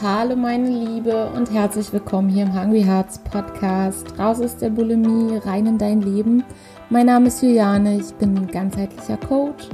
Hallo 0.00 0.36
meine 0.36 0.68
Liebe 0.68 1.28
und 1.34 1.52
herzlich 1.52 1.92
willkommen 1.92 2.28
hier 2.28 2.44
im 2.44 2.54
Hungry 2.54 2.84
Hearts 2.84 3.18
Podcast. 3.18 4.16
Raus 4.16 4.40
aus 4.40 4.56
der 4.56 4.70
Bulimie, 4.70 5.38
rein 5.38 5.66
in 5.66 5.76
dein 5.76 6.02
Leben. 6.02 6.44
Mein 6.88 7.06
Name 7.06 7.26
ist 7.26 7.42
Juliane, 7.42 7.96
ich 7.96 8.14
bin 8.14 8.46
ganzheitlicher 8.46 9.16
Coach 9.16 9.68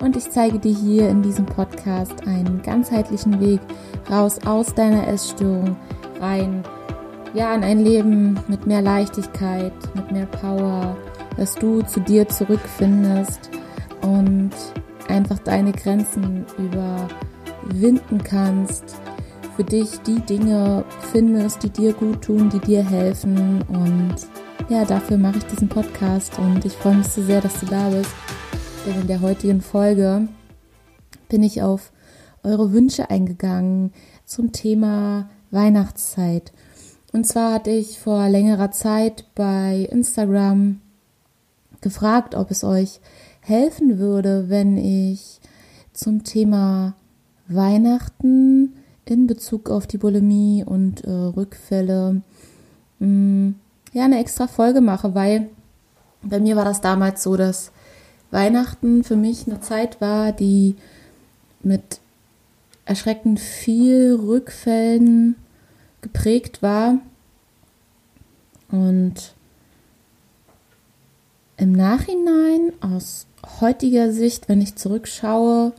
und 0.00 0.16
ich 0.16 0.28
zeige 0.32 0.58
dir 0.58 0.74
hier 0.74 1.08
in 1.08 1.22
diesem 1.22 1.46
Podcast 1.46 2.26
einen 2.26 2.60
ganzheitlichen 2.60 3.38
Weg 3.40 3.60
raus 4.10 4.40
aus 4.44 4.74
deiner 4.74 5.06
Essstörung, 5.06 5.76
rein 6.20 6.64
ja 7.32 7.54
in 7.54 7.62
ein 7.62 7.84
Leben 7.84 8.36
mit 8.48 8.66
mehr 8.66 8.82
Leichtigkeit, 8.82 9.72
mit 9.94 10.10
mehr 10.10 10.26
Power, 10.26 10.96
dass 11.36 11.54
du 11.54 11.82
zu 11.82 12.00
dir 12.00 12.28
zurückfindest 12.28 13.48
und 14.02 14.50
einfach 15.06 15.38
deine 15.38 15.70
Grenzen 15.70 16.46
überwinden 16.58 18.24
kannst, 18.24 18.96
für 19.58 19.64
dich 19.64 19.98
die 20.06 20.20
Dinge 20.20 20.84
findest, 21.10 21.64
die 21.64 21.70
dir 21.70 21.92
gut 21.92 22.22
tun, 22.22 22.48
die 22.48 22.60
dir 22.60 22.88
helfen 22.88 23.60
und 23.62 24.14
ja, 24.68 24.84
dafür 24.84 25.18
mache 25.18 25.38
ich 25.38 25.44
diesen 25.46 25.68
Podcast 25.68 26.38
und 26.38 26.64
ich 26.64 26.74
freue 26.74 26.98
mich 26.98 27.08
so 27.08 27.20
sehr, 27.24 27.40
dass 27.40 27.58
du 27.58 27.66
da 27.66 27.88
bist. 27.88 28.12
Denn 28.86 29.00
in 29.00 29.08
der 29.08 29.20
heutigen 29.20 29.60
Folge 29.60 30.28
bin 31.28 31.42
ich 31.42 31.60
auf 31.60 31.90
eure 32.44 32.72
Wünsche 32.72 33.10
eingegangen 33.10 33.92
zum 34.24 34.52
Thema 34.52 35.28
Weihnachtszeit. 35.50 36.52
Und 37.12 37.26
zwar 37.26 37.54
hatte 37.54 37.70
ich 37.70 37.98
vor 37.98 38.28
längerer 38.28 38.70
Zeit 38.70 39.24
bei 39.34 39.88
Instagram 39.90 40.80
gefragt, 41.80 42.36
ob 42.36 42.52
es 42.52 42.62
euch 42.62 43.00
helfen 43.40 43.98
würde, 43.98 44.48
wenn 44.50 44.76
ich 44.76 45.40
zum 45.92 46.22
Thema 46.22 46.94
Weihnachten 47.48 48.77
in 49.10 49.26
Bezug 49.26 49.70
auf 49.70 49.86
die 49.86 49.98
Bulimie 49.98 50.64
und 50.64 51.04
äh, 51.04 51.10
Rückfälle 51.10 52.22
mh, 52.98 53.06
mm, 53.06 53.54
ja 53.92 54.04
eine 54.04 54.20
extra 54.20 54.46
Folge 54.46 54.80
mache, 54.80 55.14
weil 55.14 55.48
bei 56.22 56.40
mir 56.40 56.56
war 56.56 56.64
das 56.64 56.80
damals 56.80 57.22
so, 57.22 57.36
dass 57.36 57.70
Weihnachten 58.30 59.04
für 59.04 59.16
mich 59.16 59.46
eine 59.46 59.60
Zeit 59.60 60.00
war, 60.00 60.32
die 60.32 60.76
mit 61.62 62.00
erschreckend 62.84 63.40
viel 63.40 64.14
Rückfällen 64.14 65.36
geprägt 66.00 66.62
war. 66.62 66.98
Und 68.70 69.34
im 71.56 71.72
Nachhinein 71.72 72.72
aus 72.80 73.26
heutiger 73.60 74.12
Sicht, 74.12 74.48
wenn 74.48 74.60
ich 74.60 74.76
zurückschaue, 74.76 75.72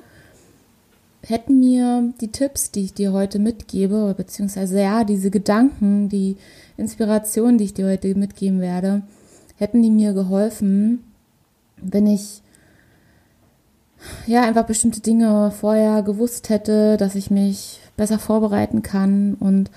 hätten 1.21 1.59
mir 1.59 2.13
die 2.21 2.31
Tipps, 2.31 2.71
die 2.71 2.85
ich 2.85 2.93
dir 2.93 3.11
heute 3.11 3.39
mitgebe, 3.39 4.13
beziehungsweise 4.15 4.81
ja, 4.81 5.03
diese 5.03 5.31
Gedanken, 5.31 6.09
die 6.09 6.37
Inspiration, 6.77 7.57
die 7.57 7.65
ich 7.65 7.73
dir 7.73 7.87
heute 7.87 8.15
mitgeben 8.15 8.61
werde, 8.61 9.01
hätten 9.57 9.81
die 9.81 9.91
mir 9.91 10.13
geholfen, 10.13 11.03
wenn 11.77 12.07
ich 12.07 12.41
ja 14.27 14.43
einfach 14.43 14.65
bestimmte 14.65 15.01
Dinge 15.01 15.51
vorher 15.51 16.03
gewusst 16.03 16.49
hätte, 16.49 16.95
dass 16.97 17.15
ich 17.15 17.29
mich 17.29 17.81
besser 17.97 18.17
vorbereiten 18.17 18.81
kann 18.81 19.33
und 19.33 19.69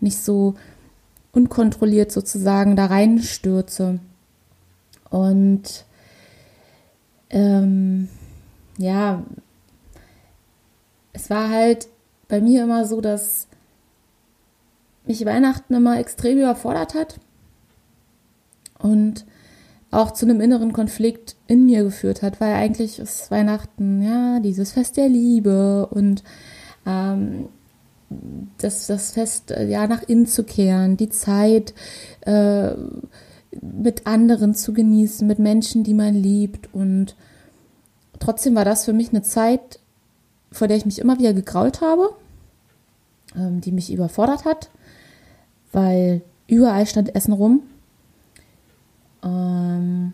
nicht 0.00 0.18
so 0.18 0.54
unkontrolliert 1.32 2.10
sozusagen 2.10 2.76
da 2.76 2.86
reinstürze. 2.86 4.00
Und 5.10 5.84
ähm, 7.28 8.08
ja, 8.78 9.22
es 11.16 11.30
war 11.30 11.48
halt 11.48 11.88
bei 12.28 12.40
mir 12.42 12.64
immer 12.64 12.84
so, 12.84 13.00
dass 13.00 13.48
mich 15.06 15.24
Weihnachten 15.24 15.72
immer 15.72 15.98
extrem 15.98 16.38
überfordert 16.38 16.94
hat 16.94 17.18
und 18.78 19.24
auch 19.90 20.10
zu 20.10 20.26
einem 20.26 20.42
inneren 20.42 20.74
Konflikt 20.74 21.36
in 21.46 21.64
mir 21.64 21.84
geführt 21.84 22.20
hat, 22.22 22.40
weil 22.40 22.52
eigentlich 22.52 22.98
ist 22.98 23.30
Weihnachten 23.30 24.02
ja 24.02 24.40
dieses 24.40 24.72
Fest 24.72 24.98
der 24.98 25.08
Liebe 25.08 25.86
und 25.86 26.22
ähm, 26.84 27.48
das, 28.58 28.86
das 28.86 29.12
Fest 29.12 29.50
ja 29.50 29.86
nach 29.86 30.02
innen 30.02 30.26
zu 30.26 30.44
kehren, 30.44 30.98
die 30.98 31.08
Zeit 31.08 31.72
äh, 32.22 32.72
mit 33.62 34.06
anderen 34.06 34.54
zu 34.54 34.74
genießen, 34.74 35.26
mit 35.26 35.38
Menschen, 35.38 35.82
die 35.82 35.94
man 35.94 36.14
liebt 36.14 36.74
und 36.74 37.16
trotzdem 38.18 38.54
war 38.54 38.66
das 38.66 38.84
für 38.84 38.92
mich 38.92 39.10
eine 39.10 39.22
Zeit, 39.22 39.78
vor 40.52 40.68
der 40.68 40.76
ich 40.76 40.86
mich 40.86 40.98
immer 40.98 41.18
wieder 41.18 41.32
gegrault 41.32 41.80
habe, 41.80 42.10
ähm, 43.34 43.60
die 43.60 43.72
mich 43.72 43.92
überfordert 43.92 44.44
hat, 44.44 44.70
weil 45.72 46.22
überall 46.46 46.86
stand 46.86 47.14
Essen 47.14 47.32
rum. 47.32 47.62
Ähm, 49.22 50.12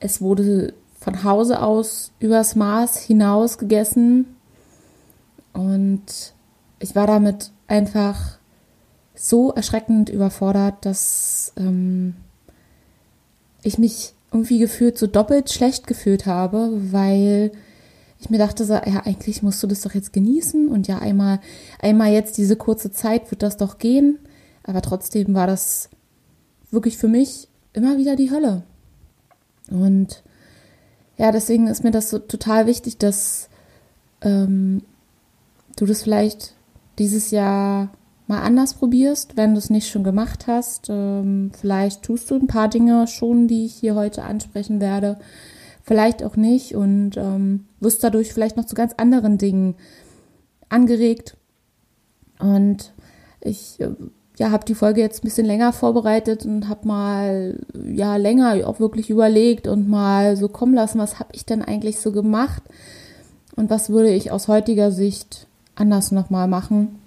es 0.00 0.20
wurde 0.20 0.74
von 0.98 1.24
Hause 1.24 1.60
aus 1.60 2.12
übers 2.18 2.54
Maß 2.54 2.98
hinaus 2.98 3.58
gegessen 3.58 4.36
und 5.52 6.34
ich 6.78 6.94
war 6.94 7.06
damit 7.06 7.50
einfach 7.66 8.38
so 9.14 9.52
erschreckend 9.52 10.08
überfordert, 10.08 10.84
dass 10.84 11.52
ähm, 11.56 12.14
ich 13.62 13.78
mich 13.78 14.14
irgendwie 14.32 14.58
gefühlt 14.58 14.98
so 14.98 15.06
doppelt 15.06 15.50
schlecht 15.50 15.86
gefühlt 15.86 16.26
habe, 16.26 16.70
weil 16.90 17.52
ich 18.22 18.30
mir 18.30 18.38
dachte 18.38 18.64
so, 18.64 18.74
ja, 18.74 19.02
eigentlich 19.04 19.42
musst 19.42 19.60
du 19.62 19.66
das 19.66 19.80
doch 19.82 19.94
jetzt 19.94 20.12
genießen 20.12 20.68
und 20.68 20.86
ja, 20.86 20.98
einmal, 20.98 21.40
einmal 21.80 22.12
jetzt 22.12 22.38
diese 22.38 22.54
kurze 22.54 22.92
Zeit 22.92 23.30
wird 23.32 23.42
das 23.42 23.56
doch 23.56 23.78
gehen. 23.78 24.18
Aber 24.62 24.80
trotzdem 24.80 25.34
war 25.34 25.48
das 25.48 25.90
wirklich 26.70 26.98
für 26.98 27.08
mich 27.08 27.48
immer 27.72 27.98
wieder 27.98 28.14
die 28.14 28.30
Hölle. 28.30 28.62
Und 29.70 30.22
ja, 31.18 31.32
deswegen 31.32 31.66
ist 31.66 31.82
mir 31.82 31.90
das 31.90 32.10
so 32.10 32.20
total 32.20 32.66
wichtig, 32.66 32.96
dass 32.96 33.48
ähm, 34.20 34.82
du 35.74 35.84
das 35.84 36.02
vielleicht 36.02 36.54
dieses 37.00 37.32
Jahr 37.32 37.90
mal 38.28 38.42
anders 38.42 38.74
probierst, 38.74 39.36
wenn 39.36 39.54
du 39.54 39.58
es 39.58 39.68
nicht 39.68 39.90
schon 39.90 40.04
gemacht 40.04 40.46
hast. 40.46 40.88
Ähm, 40.90 41.50
vielleicht 41.60 42.04
tust 42.04 42.30
du 42.30 42.36
ein 42.36 42.46
paar 42.46 42.68
Dinge 42.68 43.08
schon, 43.08 43.48
die 43.48 43.66
ich 43.66 43.74
hier 43.74 43.96
heute 43.96 44.22
ansprechen 44.22 44.80
werde 44.80 45.18
vielleicht 45.82 46.22
auch 46.22 46.36
nicht 46.36 46.74
und 46.74 47.16
ähm, 47.16 47.66
wirst 47.80 48.04
dadurch 48.04 48.32
vielleicht 48.32 48.56
noch 48.56 48.66
zu 48.66 48.74
ganz 48.74 48.94
anderen 48.96 49.38
Dingen 49.38 49.74
angeregt. 50.68 51.36
Und 52.38 52.92
ich 53.40 53.80
äh, 53.80 53.90
ja, 54.38 54.50
habe 54.50 54.64
die 54.64 54.74
Folge 54.74 55.00
jetzt 55.00 55.22
ein 55.22 55.26
bisschen 55.26 55.46
länger 55.46 55.72
vorbereitet 55.72 56.46
und 56.46 56.68
habe 56.68 56.88
mal 56.88 57.58
ja 57.74 58.16
länger 58.16 58.66
auch 58.66 58.80
wirklich 58.80 59.10
überlegt 59.10 59.68
und 59.68 59.88
mal 59.88 60.36
so 60.36 60.48
kommen 60.48 60.74
lassen, 60.74 60.98
was 60.98 61.18
habe 61.18 61.30
ich 61.32 61.44
denn 61.44 61.62
eigentlich 61.62 62.00
so 62.00 62.12
gemacht 62.12 62.62
und 63.56 63.70
was 63.70 63.90
würde 63.90 64.10
ich 64.10 64.30
aus 64.30 64.48
heutiger 64.48 64.90
Sicht 64.90 65.46
anders 65.74 66.12
nochmal 66.12 66.48
machen, 66.48 66.98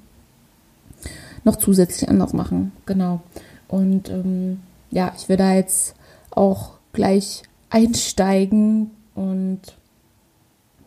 noch 1.43 1.55
zusätzlich 1.55 2.09
anders 2.09 2.33
machen, 2.33 2.71
genau. 2.85 3.21
Und 3.67 4.09
ähm, 4.09 4.59
ja, 4.91 5.11
ich 5.17 5.27
werde 5.27 5.43
da 5.43 5.53
jetzt 5.55 5.95
auch 6.31 6.71
gleich 6.93 7.43
einsteigen. 7.75 8.91
Und 9.15 9.59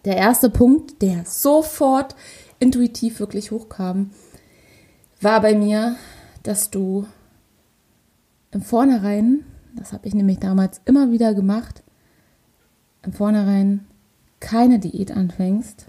der 0.04 0.16
erste 0.16 0.48
Punkt, 0.48 1.02
der 1.02 1.24
sofort 1.26 2.16
intuitiv 2.58 3.20
wirklich 3.20 3.50
hochkam, 3.50 4.10
war 5.20 5.40
bei 5.42 5.54
mir, 5.54 5.96
dass 6.42 6.70
du 6.70 7.06
im 8.50 8.62
Vornherein, 8.62 9.44
das 9.74 9.92
habe 9.92 10.08
ich 10.08 10.14
nämlich 10.14 10.38
damals 10.38 10.80
immer 10.86 11.10
wieder 11.10 11.34
gemacht, 11.34 11.82
im 13.02 13.12
Vornherein 13.12 13.86
keine 14.40 14.78
Diät 14.78 15.10
anfängst 15.10 15.86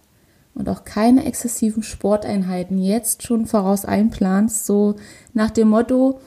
und 0.54 0.68
auch 0.68 0.84
keine 0.84 1.26
exzessiven 1.26 1.84
Sporteinheiten 1.84 2.78
jetzt 2.78 3.24
schon 3.24 3.46
voraus 3.46 3.86
einplanst, 3.86 4.66
so 4.66 4.96
nach 5.34 5.52
dem 5.52 5.70
Motto, 5.70 6.20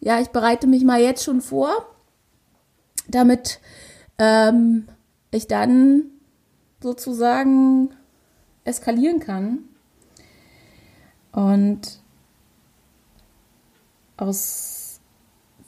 ja, 0.00 0.20
ich 0.20 0.28
bereite 0.30 0.66
mich 0.66 0.82
mal 0.82 1.00
jetzt 1.00 1.22
schon 1.22 1.40
vor, 1.40 1.70
damit 3.08 3.60
ähm, 4.22 4.86
ich 5.32 5.48
dann 5.48 6.04
sozusagen 6.80 7.90
eskalieren 8.64 9.18
kann. 9.18 9.58
Und 11.32 12.00
aus 14.16 15.00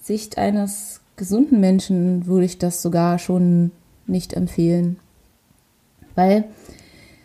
Sicht 0.00 0.38
eines 0.38 1.00
gesunden 1.16 1.58
Menschen 1.58 2.26
würde 2.26 2.44
ich 2.44 2.58
das 2.58 2.80
sogar 2.80 3.18
schon 3.18 3.72
nicht 4.06 4.34
empfehlen. 4.34 5.00
Weil 6.14 6.44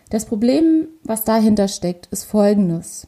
das 0.08 0.24
Problem, 0.24 0.88
was 1.04 1.22
dahinter 1.22 1.68
steckt, 1.68 2.06
ist 2.06 2.24
folgendes. 2.24 3.06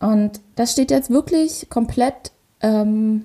Und 0.00 0.40
das 0.56 0.72
steht 0.72 0.90
jetzt 0.90 1.08
wirklich 1.08 1.70
komplett 1.70 2.32
ähm, 2.60 3.24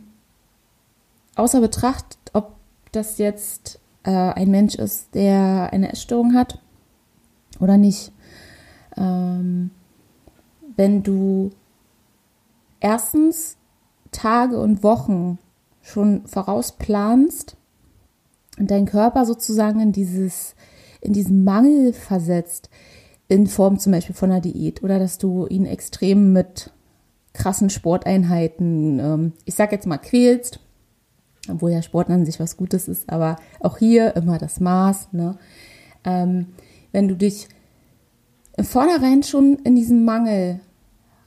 außer 1.36 1.60
Betracht, 1.60 2.18
ob 2.32 2.54
das 2.96 3.18
jetzt 3.18 3.80
äh, 4.04 4.12
ein 4.12 4.50
Mensch 4.52 4.76
ist, 4.76 5.14
der 5.16 5.70
eine 5.72 5.92
Essstörung 5.92 6.34
hat 6.34 6.60
oder 7.60 7.78
nicht. 7.78 8.12
Ähm, 8.98 9.72
wenn 10.76 11.04
du 11.04 11.52
erstens 12.80 13.58
Tage 14.12 14.60
und 14.60 14.84
Wochen 14.84 15.40
schon 15.82 16.26
vorausplanst 16.28 17.58
und 18.58 18.72
deinen 18.72 18.86
Körper 18.86 19.26
sozusagen 19.26 19.80
in 19.80 19.92
dieses, 19.92 20.56
in 21.02 21.14
diesen 21.14 21.44
Mangel 21.44 21.94
versetzt, 21.94 22.70
in 23.28 23.48
Form 23.48 23.80
zum 23.80 23.92
Beispiel 23.92 24.16
von 24.16 24.32
einer 24.32 24.42
Diät 24.42 24.84
oder 24.84 25.00
dass 25.00 25.18
du 25.18 25.48
ihn 25.48 25.66
extrem 25.66 26.34
mit 26.34 26.72
krassen 27.34 27.70
Sporteinheiten, 27.70 29.00
ähm, 29.00 29.34
ich 29.46 29.56
sag 29.56 29.72
jetzt 29.72 29.88
mal, 29.88 29.98
quälst, 29.98 30.60
obwohl 31.50 31.72
ja 31.72 31.82
Sport 31.82 32.10
an 32.10 32.26
sich 32.26 32.40
was 32.40 32.58
Gutes 32.58 32.88
ist, 32.88 33.10
aber 33.10 33.38
auch 33.60 33.78
hier 33.78 34.16
immer 34.16 34.38
das 34.38 34.60
Maß, 34.60 35.10
ne? 35.12 35.38
Ähm, 36.06 36.48
wenn 36.92 37.08
du 37.08 37.16
dich 37.16 37.48
im 38.56 38.66
Vornherein 38.66 39.24
schon 39.24 39.56
in 39.64 39.76
diesen 39.76 40.06
Mangel 40.06 40.60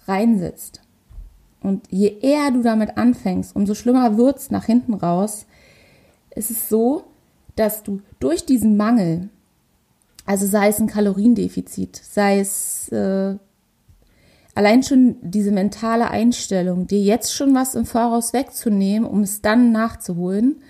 reinsetzt 0.06 0.80
und 1.60 1.90
je 1.90 2.18
eher 2.20 2.50
du 2.50 2.62
damit 2.62 2.96
anfängst, 2.96 3.56
umso 3.56 3.74
schlimmer 3.74 4.16
wird 4.16 4.38
es 4.38 4.50
nach 4.50 4.64
hinten 4.64 4.94
raus, 4.94 5.46
ist 6.34 6.50
es 6.50 6.68
so, 6.68 7.04
dass 7.56 7.82
du 7.82 8.00
durch 8.20 8.46
diesen 8.46 8.76
Mangel, 8.76 9.30
also 10.24 10.46
sei 10.46 10.68
es 10.68 10.78
ein 10.78 10.86
Kaloriendefizit, 10.86 11.96
sei 11.96 12.38
es 12.38 12.90
äh, 12.92 13.36
allein 14.56 14.82
schon 14.82 15.16
diese 15.20 15.52
mentale 15.52 16.10
Einstellung, 16.10 16.86
dir 16.86 16.98
jetzt 16.98 17.34
schon 17.34 17.54
was 17.54 17.74
im 17.74 17.84
Voraus 17.84 18.32
wegzunehmen, 18.32 19.08
um 19.08 19.20
es 19.20 19.42
dann 19.42 19.70
nachzuholen, 19.70 20.62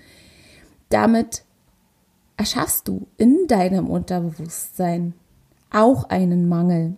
damit 0.89 1.45
erschaffst 2.35 2.87
du 2.87 3.07
in 3.17 3.47
deinem 3.47 3.89
Unterbewusstsein 3.89 5.13
auch 5.71 6.03
einen 6.09 6.49
Mangel. 6.49 6.97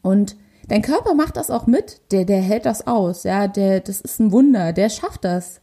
Und 0.00 0.36
dein 0.68 0.80
Körper 0.80 1.14
macht 1.14 1.36
das 1.36 1.50
auch 1.50 1.66
mit, 1.66 2.00
der, 2.12 2.24
der 2.24 2.40
hält 2.40 2.64
das 2.64 2.86
aus, 2.86 3.24
ja, 3.24 3.46
der, 3.46 3.80
das 3.80 4.00
ist 4.00 4.20
ein 4.20 4.32
Wunder, 4.32 4.72
der 4.72 4.88
schafft 4.88 5.24
das. 5.24 5.60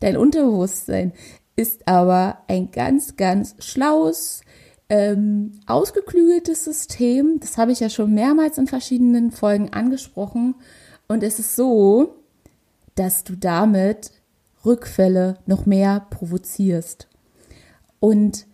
Dein 0.00 0.16
Unterbewusstsein 0.16 1.12
ist 1.56 1.86
aber 1.86 2.38
ein 2.48 2.70
ganz, 2.70 3.16
ganz 3.16 3.54
schlaues, 3.58 4.40
ähm, 4.88 5.52
ausgeklügeltes 5.66 6.64
System. 6.64 7.40
Das 7.40 7.58
habe 7.58 7.72
ich 7.72 7.80
ja 7.80 7.90
schon 7.90 8.14
mehrmals 8.14 8.58
in 8.58 8.66
verschiedenen 8.66 9.30
Folgen 9.30 9.72
angesprochen. 9.72 10.54
Und 11.08 11.22
es 11.22 11.38
ist 11.38 11.56
so, 11.56 12.16
dass 12.94 13.24
du 13.24 13.36
damit 13.36 14.12
Rückfälle 14.64 15.38
noch 15.46 15.66
mehr 15.66 16.06
provozierst. 16.10 17.08
Und 18.00 18.46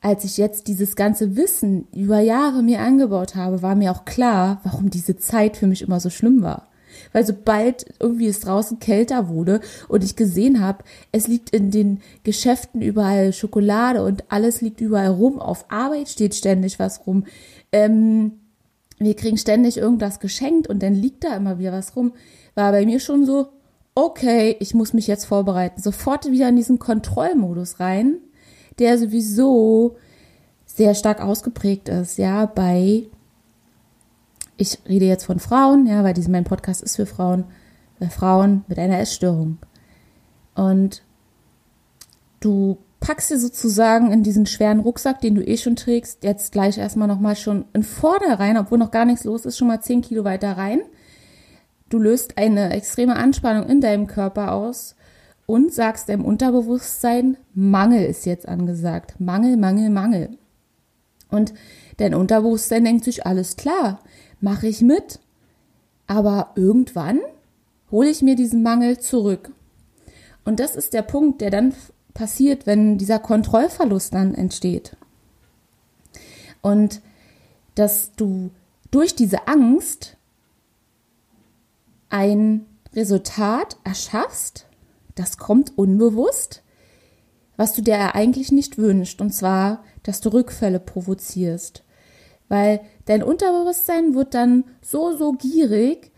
als 0.00 0.24
ich 0.24 0.38
jetzt 0.38 0.66
dieses 0.66 0.96
ganze 0.96 1.36
Wissen 1.36 1.86
über 1.94 2.20
Jahre 2.20 2.62
mir 2.62 2.80
angebaut 2.80 3.34
habe, 3.34 3.62
war 3.62 3.74
mir 3.74 3.92
auch 3.92 4.06
klar, 4.06 4.60
warum 4.64 4.88
diese 4.88 5.16
Zeit 5.16 5.58
für 5.58 5.66
mich 5.66 5.82
immer 5.82 6.00
so 6.00 6.08
schlimm 6.08 6.42
war. 6.42 6.68
Weil 7.12 7.26
sobald 7.26 7.86
irgendwie 7.98 8.26
es 8.26 8.40
draußen 8.40 8.78
kälter 8.78 9.28
wurde 9.28 9.60
und 9.88 10.04
ich 10.04 10.16
gesehen 10.16 10.60
habe, 10.60 10.84
es 11.12 11.28
liegt 11.28 11.50
in 11.50 11.70
den 11.70 12.00
Geschäften 12.22 12.82
überall 12.82 13.32
Schokolade 13.32 14.04
und 14.04 14.24
alles 14.28 14.60
liegt 14.60 14.80
überall 14.80 15.10
rum, 15.10 15.38
auf 15.38 15.66
Arbeit 15.70 16.08
steht 16.08 16.34
ständig 16.34 16.78
was 16.78 17.06
rum, 17.06 17.24
ähm, 17.72 18.32
wir 18.98 19.16
kriegen 19.16 19.38
ständig 19.38 19.78
irgendwas 19.78 20.20
geschenkt 20.20 20.68
und 20.68 20.82
dann 20.82 20.94
liegt 20.94 21.24
da 21.24 21.34
immer 21.34 21.58
wieder 21.58 21.72
was 21.72 21.96
rum, 21.96 22.12
war 22.54 22.70
bei 22.70 22.84
mir 22.84 23.00
schon 23.00 23.24
so, 23.24 23.48
okay, 23.94 24.56
ich 24.60 24.74
muss 24.74 24.92
mich 24.92 25.06
jetzt 25.06 25.24
vorbereiten. 25.24 25.80
Sofort 25.80 26.30
wieder 26.30 26.48
in 26.48 26.56
diesen 26.56 26.78
Kontrollmodus 26.78 27.80
rein, 27.80 28.18
der 28.78 28.98
sowieso 28.98 29.96
sehr 30.66 30.94
stark 30.94 31.20
ausgeprägt 31.20 31.88
ist, 31.88 32.18
ja, 32.18 32.46
bei 32.46 33.06
ich 34.60 34.78
rede 34.86 35.06
jetzt 35.06 35.24
von 35.24 35.38
Frauen, 35.38 35.86
ja, 35.86 36.04
weil 36.04 36.14
mein 36.28 36.44
Podcast 36.44 36.82
ist 36.82 36.96
für 36.96 37.06
Frauen, 37.06 37.44
bei 37.98 38.10
Frauen 38.10 38.64
mit 38.68 38.78
einer 38.78 38.98
Essstörung. 38.98 39.56
Und 40.54 41.02
du 42.40 42.76
packst 43.00 43.30
dir 43.30 43.38
sozusagen 43.38 44.12
in 44.12 44.22
diesen 44.22 44.44
schweren 44.44 44.80
Rucksack, 44.80 45.22
den 45.22 45.34
du 45.34 45.42
eh 45.42 45.56
schon 45.56 45.76
trägst, 45.76 46.24
jetzt 46.24 46.52
gleich 46.52 46.76
erstmal 46.76 47.08
nochmal 47.08 47.36
schon 47.36 47.64
in 47.72 47.82
Vorderrein, 47.82 48.58
obwohl 48.58 48.76
noch 48.76 48.90
gar 48.90 49.06
nichts 49.06 49.24
los 49.24 49.46
ist, 49.46 49.56
schon 49.56 49.68
mal 49.68 49.80
10 49.80 50.02
Kilo 50.02 50.24
weiter 50.24 50.58
rein. 50.58 50.82
Du 51.88 51.98
löst 51.98 52.36
eine 52.36 52.70
extreme 52.74 53.16
Anspannung 53.16 53.66
in 53.66 53.80
deinem 53.80 54.06
Körper 54.06 54.52
aus 54.52 54.94
und 55.46 55.72
sagst 55.72 56.10
deinem 56.10 56.24
Unterbewusstsein, 56.26 57.38
Mangel 57.54 58.04
ist 58.04 58.26
jetzt 58.26 58.46
angesagt. 58.46 59.18
Mangel, 59.18 59.56
Mangel, 59.56 59.88
Mangel. 59.88 60.36
Und 61.30 61.54
dein 61.96 62.14
Unterbewusstsein 62.14 62.84
denkt 62.84 63.04
sich, 63.04 63.24
alles 63.24 63.56
klar, 63.56 64.00
mache 64.40 64.66
ich 64.66 64.80
mit, 64.80 65.20
aber 66.06 66.52
irgendwann 66.56 67.20
hole 67.90 68.08
ich 68.08 68.22
mir 68.22 68.36
diesen 68.36 68.62
Mangel 68.62 68.98
zurück. 68.98 69.52
Und 70.44 70.60
das 70.60 70.76
ist 70.76 70.94
der 70.94 71.02
Punkt, 71.02 71.40
der 71.40 71.50
dann 71.50 71.74
passiert, 72.14 72.66
wenn 72.66 72.98
dieser 72.98 73.18
Kontrollverlust 73.18 74.14
dann 74.14 74.34
entsteht. 74.34 74.96
Und 76.62 77.00
dass 77.74 78.12
du 78.16 78.50
durch 78.90 79.14
diese 79.14 79.46
Angst 79.48 80.16
ein 82.08 82.66
Resultat 82.94 83.76
erschaffst, 83.84 84.66
das 85.14 85.38
kommt 85.38 85.76
unbewusst, 85.78 86.62
was 87.56 87.74
du 87.74 87.82
dir 87.82 88.14
eigentlich 88.14 88.50
nicht 88.52 88.78
wünschst, 88.78 89.20
und 89.20 89.32
zwar, 89.32 89.84
dass 90.02 90.20
du 90.20 90.30
Rückfälle 90.30 90.80
provozierst, 90.80 91.84
weil 92.48 92.80
dein 93.10 93.24
Unterbewusstsein 93.24 94.14
wird 94.14 94.34
dann 94.34 94.62
so, 94.82 95.16
so 95.16 95.32
gierig 95.32 96.12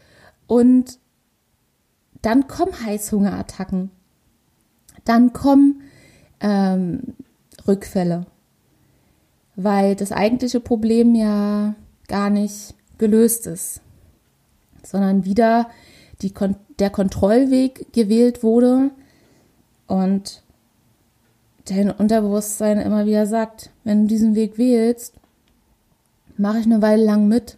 und 0.46 0.98
dann 2.20 2.48
kommen 2.48 2.84
Heißhungerattacken. 2.84 3.90
Dann 5.06 5.32
kommen 5.32 5.80
ähm, 6.40 7.14
Rückfälle, 7.66 8.26
weil 9.56 9.96
das 9.96 10.12
eigentliche 10.12 10.60
Problem 10.60 11.14
ja 11.14 11.74
gar 12.08 12.28
nicht 12.28 12.74
gelöst 12.98 13.46
ist, 13.46 13.80
sondern 14.84 15.24
wieder 15.24 15.70
die, 16.20 16.34
der 16.78 16.90
Kontrollweg 16.90 17.90
gewählt 17.94 18.42
wurde 18.42 18.90
und 19.86 20.42
dein 21.64 21.90
Unterbewusstsein 21.90 22.78
immer 22.80 23.06
wieder 23.06 23.26
sagt, 23.26 23.70
wenn 23.82 24.02
du 24.02 24.08
diesen 24.08 24.34
Weg 24.34 24.58
wählst, 24.58 25.14
mache 26.42 26.58
ich 26.58 26.66
eine 26.66 26.82
Weile 26.82 27.04
lang 27.04 27.28
mit, 27.28 27.56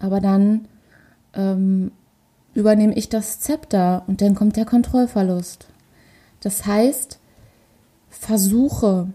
aber 0.00 0.20
dann 0.20 0.66
ähm, 1.34 1.92
übernehme 2.54 2.94
ich 2.94 3.10
das 3.10 3.40
Zepter 3.40 4.04
und 4.06 4.22
dann 4.22 4.34
kommt 4.34 4.56
der 4.56 4.64
Kontrollverlust. 4.64 5.68
Das 6.40 6.66
heißt, 6.66 7.20
versuche 8.08 9.12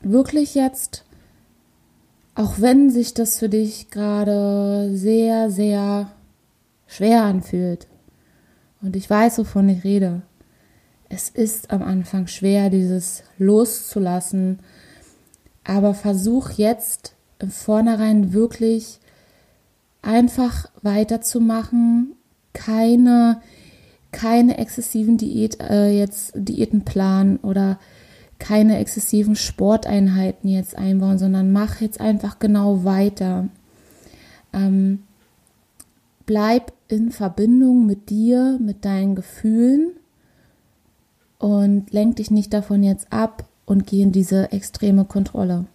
wirklich 0.00 0.54
jetzt, 0.54 1.04
auch 2.36 2.60
wenn 2.60 2.90
sich 2.90 3.12
das 3.12 3.40
für 3.40 3.48
dich 3.48 3.90
gerade 3.90 4.90
sehr, 4.94 5.50
sehr 5.50 6.12
schwer 6.86 7.24
anfühlt, 7.24 7.88
und 8.80 8.94
ich 8.94 9.10
weiß, 9.10 9.38
wovon 9.38 9.68
ich 9.68 9.82
rede, 9.82 10.22
es 11.08 11.28
ist 11.30 11.72
am 11.72 11.82
Anfang 11.82 12.28
schwer, 12.28 12.70
dieses 12.70 13.24
loszulassen, 13.36 14.60
aber 15.64 15.94
versuch 15.94 16.50
jetzt 16.50 17.16
im 17.38 17.50
Vornherein 17.50 18.32
wirklich 18.32 18.98
einfach 20.02 20.66
weiterzumachen, 20.82 22.14
keine, 22.52 23.40
keine 24.12 24.58
exzessiven 24.58 25.18
Diät, 25.18 25.60
äh, 25.60 25.90
jetzt 25.90 26.32
Diäten 26.34 26.84
planen 26.84 27.38
oder 27.38 27.78
keine 28.38 28.78
exzessiven 28.78 29.36
Sporteinheiten 29.36 30.48
jetzt 30.48 30.76
einbauen, 30.78 31.18
sondern 31.18 31.52
mach 31.52 31.80
jetzt 31.80 32.00
einfach 32.00 32.38
genau 32.38 32.84
weiter. 32.84 33.48
Ähm, 34.52 35.00
bleib 36.24 36.72
in 36.88 37.10
Verbindung 37.10 37.86
mit 37.86 38.10
dir, 38.10 38.58
mit 38.60 38.84
deinen 38.84 39.14
Gefühlen 39.14 39.90
und 41.38 41.92
lenk 41.92 42.16
dich 42.16 42.30
nicht 42.30 42.52
davon 42.52 42.82
jetzt 42.82 43.12
ab 43.12 43.44
und 43.66 43.86
geh 43.86 44.02
in 44.02 44.12
diese 44.12 44.52
extreme 44.52 45.04
Kontrolle. 45.04 45.66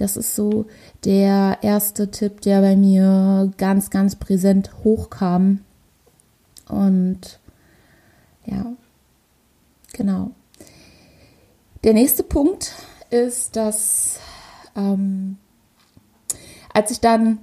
Das 0.00 0.16
ist 0.16 0.34
so 0.34 0.64
der 1.04 1.58
erste 1.60 2.10
Tipp, 2.10 2.40
der 2.40 2.62
bei 2.62 2.74
mir 2.74 3.52
ganz, 3.58 3.90
ganz 3.90 4.16
präsent 4.16 4.70
hochkam. 4.82 5.60
Und 6.68 7.38
ja, 8.46 8.64
genau. 9.92 10.30
Der 11.84 11.92
nächste 11.92 12.22
Punkt 12.22 12.72
ist, 13.10 13.56
dass 13.56 14.20
ähm, 14.74 15.36
als 16.72 16.90
ich 16.90 17.00
dann 17.00 17.38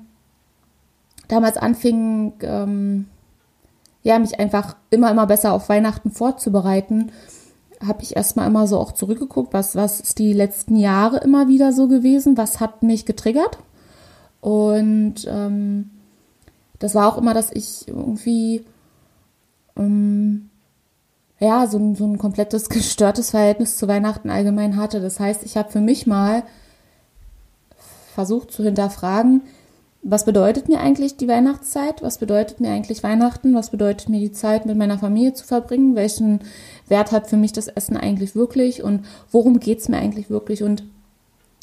damals 1.28 1.58
anfing, 1.58 2.34
ähm, 2.42 3.06
ja, 4.02 4.18
mich 4.18 4.40
einfach 4.40 4.78
immer, 4.90 5.12
immer 5.12 5.28
besser 5.28 5.54
auf 5.54 5.70
Weihnachten 5.70 6.10
vorzubereiten, 6.10 7.12
habe 7.86 8.04
ich 8.04 8.16
erstmal 8.16 8.48
immer 8.48 8.68
so 8.68 8.80
auch 8.80 8.92
zurückgeguckt, 8.92 9.54
was, 9.54 9.76
was 9.76 10.00
ist 10.00 10.20
die 10.20 10.34
letzten 10.34 10.76
Jahre 10.76 11.18
immer 11.18 11.48
wieder 11.48 11.72
so 11.74 11.88
gewesen, 11.88 12.38
was 12.38 12.60
hat 12.60 12.84
mich 12.84 13.06
getriggert. 13.06 13.60
Und 14.42 15.28
ähm, 15.28 15.92
das 16.80 16.96
war 16.96 17.12
auch 17.12 17.18
immer, 17.18 17.34
dass 17.34 17.52
ich 17.52 17.88
irgendwie 17.88 18.66
ähm, 19.76 20.50
ja, 21.40 21.68
so 21.68 21.94
so 21.96 22.06
ein 22.06 22.18
komplettes 22.18 22.70
gestörtes 22.70 23.32
Verhältnis 23.32 23.78
zu 23.78 23.88
Weihnachten 23.88 24.30
allgemein 24.30 24.78
hatte. 24.78 25.00
Das 25.00 25.20
heißt, 25.20 25.44
ich 25.44 25.58
habe 25.58 25.72
für 25.72 25.82
mich 25.82 26.08
mal 26.08 26.44
versucht 28.14 28.52
zu 28.52 28.64
hinterfragen, 28.64 29.44
was 30.10 30.26
bedeutet 30.26 30.70
mir 30.70 30.80
eigentlich 30.80 31.18
die 31.18 31.28
Weihnachtszeit? 31.28 32.02
Was 32.02 32.18
bedeutet 32.18 32.62
mir 32.62 32.72
eigentlich 32.72 33.04
Weihnachten? 33.04 33.54
Was 33.54 33.72
bedeutet 33.72 34.10
mir 34.10 34.20
die 34.20 34.32
Zeit 34.32 34.66
mit 34.66 34.78
meiner 34.78 34.98
Familie 34.98 35.34
zu 35.34 35.46
verbringen? 35.46 35.96
Welchen 35.96 36.40
Wert 36.88 37.12
hat 37.12 37.30
für 37.30 37.38
mich 37.38 37.54
das 37.54 37.68
Essen 37.68 37.98
eigentlich 37.98 38.36
wirklich? 38.36 38.84
Und 38.84 39.06
worum 39.32 39.60
geht 39.60 39.80
es 39.80 39.90
mir 39.90 39.98
eigentlich 39.98 40.30
wirklich? 40.30 40.64
Und 40.64 40.84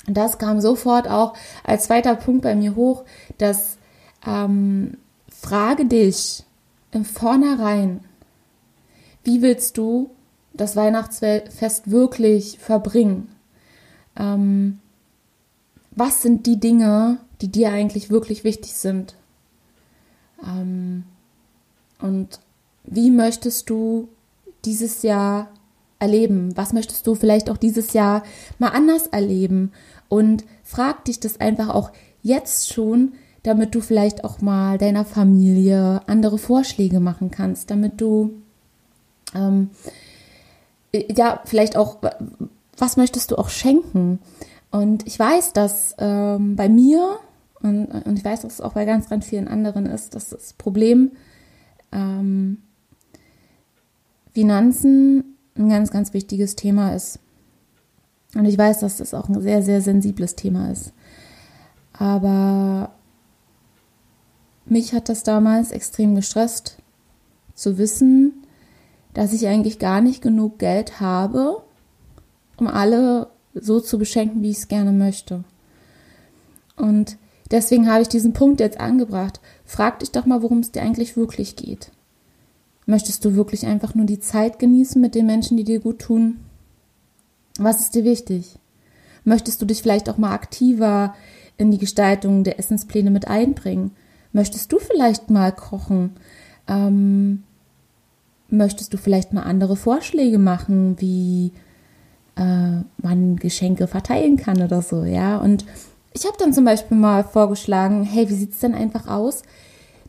das 0.06 0.38
kam 0.38 0.60
sofort 0.60 1.08
auch 1.08 1.34
als 1.62 1.84
zweiter 1.84 2.14
Punkt 2.16 2.42
bei 2.42 2.54
mir 2.54 2.76
hoch, 2.76 3.04
dass 3.38 3.78
ähm, 4.26 4.98
frage 5.30 5.86
dich 5.86 6.44
im 6.90 7.04
Vornherein, 7.04 8.00
wie 9.22 9.42
willst 9.42 9.78
du 9.78 10.10
das 10.52 10.76
Weihnachtsfest 10.76 11.90
wirklich 11.90 12.58
verbringen? 12.58 13.28
Ähm, 14.16 14.80
was 15.90 16.22
sind 16.22 16.46
die 16.46 16.60
Dinge, 16.60 17.18
die 17.40 17.48
dir 17.48 17.70
eigentlich 17.70 18.10
wirklich 18.10 18.44
wichtig 18.44 18.74
sind? 18.74 19.14
Ähm, 20.44 21.04
und 22.00 22.40
wie 22.84 23.10
möchtest 23.10 23.70
du 23.70 24.08
dieses 24.64 25.02
Jahr 25.02 25.48
erleben? 25.98 26.56
Was 26.56 26.72
möchtest 26.72 27.06
du 27.06 27.14
vielleicht 27.14 27.50
auch 27.50 27.56
dieses 27.56 27.92
Jahr 27.92 28.22
mal 28.58 28.68
anders 28.68 29.06
erleben? 29.06 29.72
Und 30.08 30.44
frag 30.62 31.04
dich 31.04 31.20
das 31.20 31.40
einfach 31.40 31.70
auch 31.70 31.90
jetzt 32.22 32.72
schon, 32.72 33.12
damit 33.42 33.74
du 33.74 33.80
vielleicht 33.80 34.24
auch 34.24 34.40
mal 34.40 34.78
deiner 34.78 35.04
Familie 35.04 36.00
andere 36.06 36.38
Vorschläge 36.38 37.00
machen 37.00 37.30
kannst, 37.30 37.70
damit 37.70 38.00
du 38.00 38.42
ähm, 39.34 39.70
ja 40.92 41.40
vielleicht 41.44 41.76
auch, 41.76 41.98
was 42.78 42.96
möchtest 42.96 43.30
du 43.30 43.36
auch 43.36 43.50
schenken? 43.50 44.18
Und 44.70 45.06
ich 45.06 45.18
weiß, 45.18 45.52
dass 45.52 45.94
ähm, 45.98 46.56
bei 46.56 46.68
mir 46.68 47.18
und, 47.60 47.86
und, 47.86 48.18
ich 48.18 48.24
weiß, 48.24 48.42
dass 48.42 48.54
es 48.54 48.60
auch 48.60 48.74
bei 48.74 48.84
ganz, 48.84 49.08
ganz 49.08 49.24
vielen 49.26 49.48
anderen 49.48 49.86
ist, 49.86 50.14
dass 50.14 50.28
das 50.30 50.52
Problem 50.52 51.12
ähm, 51.92 52.58
Finanzen 54.34 55.36
ein 55.56 55.68
ganz, 55.68 55.90
ganz 55.90 56.12
wichtiges 56.12 56.56
Thema 56.56 56.94
ist. 56.94 57.20
Und 58.34 58.44
ich 58.46 58.58
weiß, 58.58 58.80
dass 58.80 58.96
das 58.96 59.14
auch 59.14 59.28
ein 59.28 59.40
sehr, 59.40 59.62
sehr 59.62 59.80
sensibles 59.80 60.34
Thema 60.34 60.70
ist. 60.72 60.92
Aber 61.92 62.90
mich 64.66 64.92
hat 64.92 65.08
das 65.08 65.22
damals 65.22 65.70
extrem 65.70 66.16
gestresst, 66.16 66.78
zu 67.54 67.78
wissen, 67.78 68.44
dass 69.12 69.32
ich 69.32 69.46
eigentlich 69.46 69.78
gar 69.78 70.00
nicht 70.00 70.20
genug 70.20 70.58
Geld 70.58 71.00
habe, 71.00 71.62
um 72.56 72.66
alle 72.66 73.28
so 73.54 73.78
zu 73.78 73.98
beschenken, 73.98 74.42
wie 74.42 74.50
ich 74.50 74.58
es 74.58 74.68
gerne 74.68 74.90
möchte. 74.90 75.44
Und 76.76 77.16
deswegen 77.52 77.88
habe 77.88 78.02
ich 78.02 78.08
diesen 78.08 78.32
Punkt 78.32 78.58
jetzt 78.58 78.80
angebracht. 78.80 79.40
Frag 79.64 80.00
dich 80.00 80.10
doch 80.10 80.26
mal, 80.26 80.42
worum 80.42 80.58
es 80.58 80.72
dir 80.72 80.82
eigentlich 80.82 81.16
wirklich 81.16 81.54
geht. 81.54 81.92
Möchtest 82.86 83.24
du 83.24 83.34
wirklich 83.34 83.66
einfach 83.66 83.94
nur 83.94 84.06
die 84.06 84.20
Zeit 84.20 84.58
genießen 84.58 85.00
mit 85.00 85.14
den 85.14 85.26
Menschen, 85.26 85.56
die 85.56 85.64
dir 85.64 85.80
gut 85.80 86.00
tun? 86.00 86.38
Was 87.58 87.80
ist 87.80 87.94
dir 87.94 88.04
wichtig? 88.04 88.58
Möchtest 89.24 89.62
du 89.62 89.66
dich 89.66 89.80
vielleicht 89.80 90.10
auch 90.10 90.18
mal 90.18 90.32
aktiver 90.32 91.14
in 91.56 91.70
die 91.70 91.78
Gestaltung 91.78 92.44
der 92.44 92.58
Essenspläne 92.58 93.10
mit 93.10 93.28
einbringen? 93.28 93.92
Möchtest 94.32 94.72
du 94.72 94.78
vielleicht 94.78 95.30
mal 95.30 95.52
kochen? 95.52 96.16
Ähm, 96.68 97.44
möchtest 98.48 98.92
du 98.92 98.98
vielleicht 98.98 99.32
mal 99.32 99.42
andere 99.42 99.76
Vorschläge 99.76 100.38
machen, 100.38 101.00
wie 101.00 101.52
äh, 102.36 102.82
man 102.98 103.36
Geschenke 103.36 103.86
verteilen 103.86 104.36
kann 104.36 104.60
oder 104.60 104.82
so, 104.82 105.04
ja? 105.04 105.38
Und 105.38 105.64
ich 106.12 106.26
habe 106.26 106.36
dann 106.38 106.52
zum 106.52 106.64
Beispiel 106.64 106.96
mal 106.96 107.24
vorgeschlagen, 107.24 108.04
hey, 108.04 108.28
wie 108.28 108.34
sieht 108.34 108.52
es 108.52 108.60
denn 108.60 108.74
einfach 108.74 109.08
aus, 109.08 109.42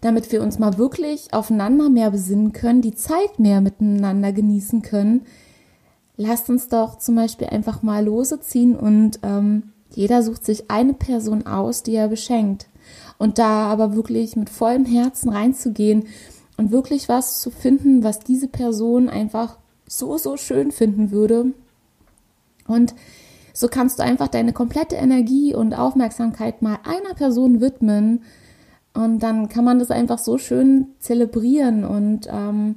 damit 0.05 0.31
wir 0.31 0.43
uns 0.43 0.59
mal 0.59 0.77
wirklich 0.77 1.33
aufeinander 1.33 1.89
mehr 1.89 2.11
besinnen 2.11 2.53
können, 2.53 2.83
die 2.83 2.93
Zeit 2.93 3.39
mehr 3.39 3.59
miteinander 3.59 4.31
genießen 4.31 4.83
können. 4.83 5.23
Lasst 6.15 6.47
uns 6.47 6.67
doch 6.67 6.99
zum 6.99 7.15
Beispiel 7.15 7.47
einfach 7.47 7.81
mal 7.81 8.05
lose 8.05 8.39
ziehen 8.39 8.75
und 8.75 9.17
ähm, 9.23 9.71
jeder 9.89 10.21
sucht 10.21 10.45
sich 10.45 10.69
eine 10.69 10.93
Person 10.93 11.47
aus, 11.47 11.81
die 11.81 11.95
er 11.95 12.07
beschenkt. 12.07 12.67
Und 13.17 13.39
da 13.39 13.65
aber 13.65 13.95
wirklich 13.95 14.35
mit 14.35 14.51
vollem 14.51 14.85
Herzen 14.85 15.29
reinzugehen 15.29 16.05
und 16.55 16.71
wirklich 16.71 17.09
was 17.09 17.41
zu 17.41 17.49
finden, 17.49 18.03
was 18.03 18.19
diese 18.19 18.47
Person 18.47 19.09
einfach 19.09 19.57
so, 19.87 20.19
so 20.19 20.37
schön 20.37 20.71
finden 20.71 21.09
würde. 21.09 21.47
Und 22.67 22.93
so 23.53 23.69
kannst 23.69 23.97
du 23.97 24.03
einfach 24.03 24.27
deine 24.27 24.53
komplette 24.53 24.97
Energie 24.97 25.55
und 25.55 25.73
Aufmerksamkeit 25.73 26.61
mal 26.61 26.77
einer 26.83 27.15
Person 27.15 27.59
widmen. 27.59 28.21
Und 28.95 29.19
dann 29.19 29.49
kann 29.49 29.65
man 29.65 29.77
das 29.77 29.91
einfach 29.91 30.17
so 30.17 30.37
schön 30.37 30.87
zelebrieren. 30.99 31.83
Und 31.83 32.27
ähm, 32.31 32.75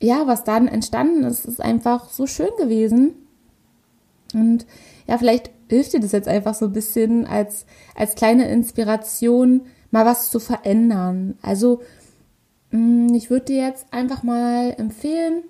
ja, 0.00 0.26
was 0.26 0.42
dann 0.42 0.68
entstanden 0.68 1.24
ist, 1.24 1.44
ist 1.44 1.60
einfach 1.60 2.08
so 2.08 2.26
schön 2.26 2.50
gewesen. 2.58 3.14
Und 4.34 4.66
ja, 5.06 5.18
vielleicht 5.18 5.50
hilft 5.68 5.92
dir 5.92 6.00
das 6.00 6.12
jetzt 6.12 6.28
einfach 6.28 6.54
so 6.54 6.66
ein 6.66 6.72
bisschen 6.72 7.26
als, 7.26 7.66
als 7.94 8.14
kleine 8.14 8.48
Inspiration, 8.48 9.62
mal 9.90 10.06
was 10.06 10.30
zu 10.30 10.40
verändern. 10.40 11.38
Also, 11.42 11.82
mm, 12.70 13.12
ich 13.14 13.30
würde 13.30 13.46
dir 13.46 13.66
jetzt 13.66 13.86
einfach 13.92 14.22
mal 14.22 14.74
empfehlen, 14.78 15.44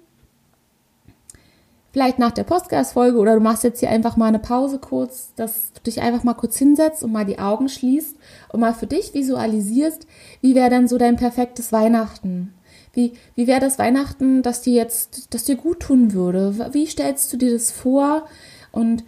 vielleicht 1.97 2.19
nach 2.19 2.33
der 2.33 2.45
Podcast-Folge 2.45 3.17
oder 3.17 3.37
du 3.37 3.41
machst 3.41 3.65
jetzt 3.65 3.81
hier 3.81 3.89
einfach 3.89 4.19
mal 4.19 4.27
eine 4.27 4.39
Pause 4.39 4.79
kurz, 4.79 5.33
dass 5.35 5.73
du 5.73 5.81
dich 5.81 6.03
einfach 6.03 6.25
mal 6.25 6.35
kurz 6.35 6.59
hinsetzt 6.59 7.03
und 7.03 7.11
mal 7.11 7.25
die 7.25 7.39
Augen 7.39 7.71
schließt 7.71 8.19
und 8.53 8.61
mal 8.61 8.75
für 8.75 8.87
dich 8.87 9.15
visualisierst, 9.15 10.07
wie 10.43 10.55
wäre 10.55 10.69
denn 10.69 10.89
so 10.89 10.99
dein 10.99 11.17
perfektes 11.17 11.73
Weihnachten? 11.73 12.53
Wie, 12.93 13.15
wie 13.35 13.47
wäre 13.47 13.61
das 13.61 13.79
Weihnachten, 13.79 14.43
das 14.43 14.61
dir 14.61 14.75
jetzt, 14.75 15.33
das 15.33 15.45
dir 15.45 15.57
gut 15.57 15.81
tun 15.81 16.13
würde? 16.13 16.69
Wie 16.73 16.87
stellst 16.87 17.33
du 17.33 17.39
dir 17.39 17.51
das 17.51 17.71
vor? 17.71 18.27
Und 18.73 19.03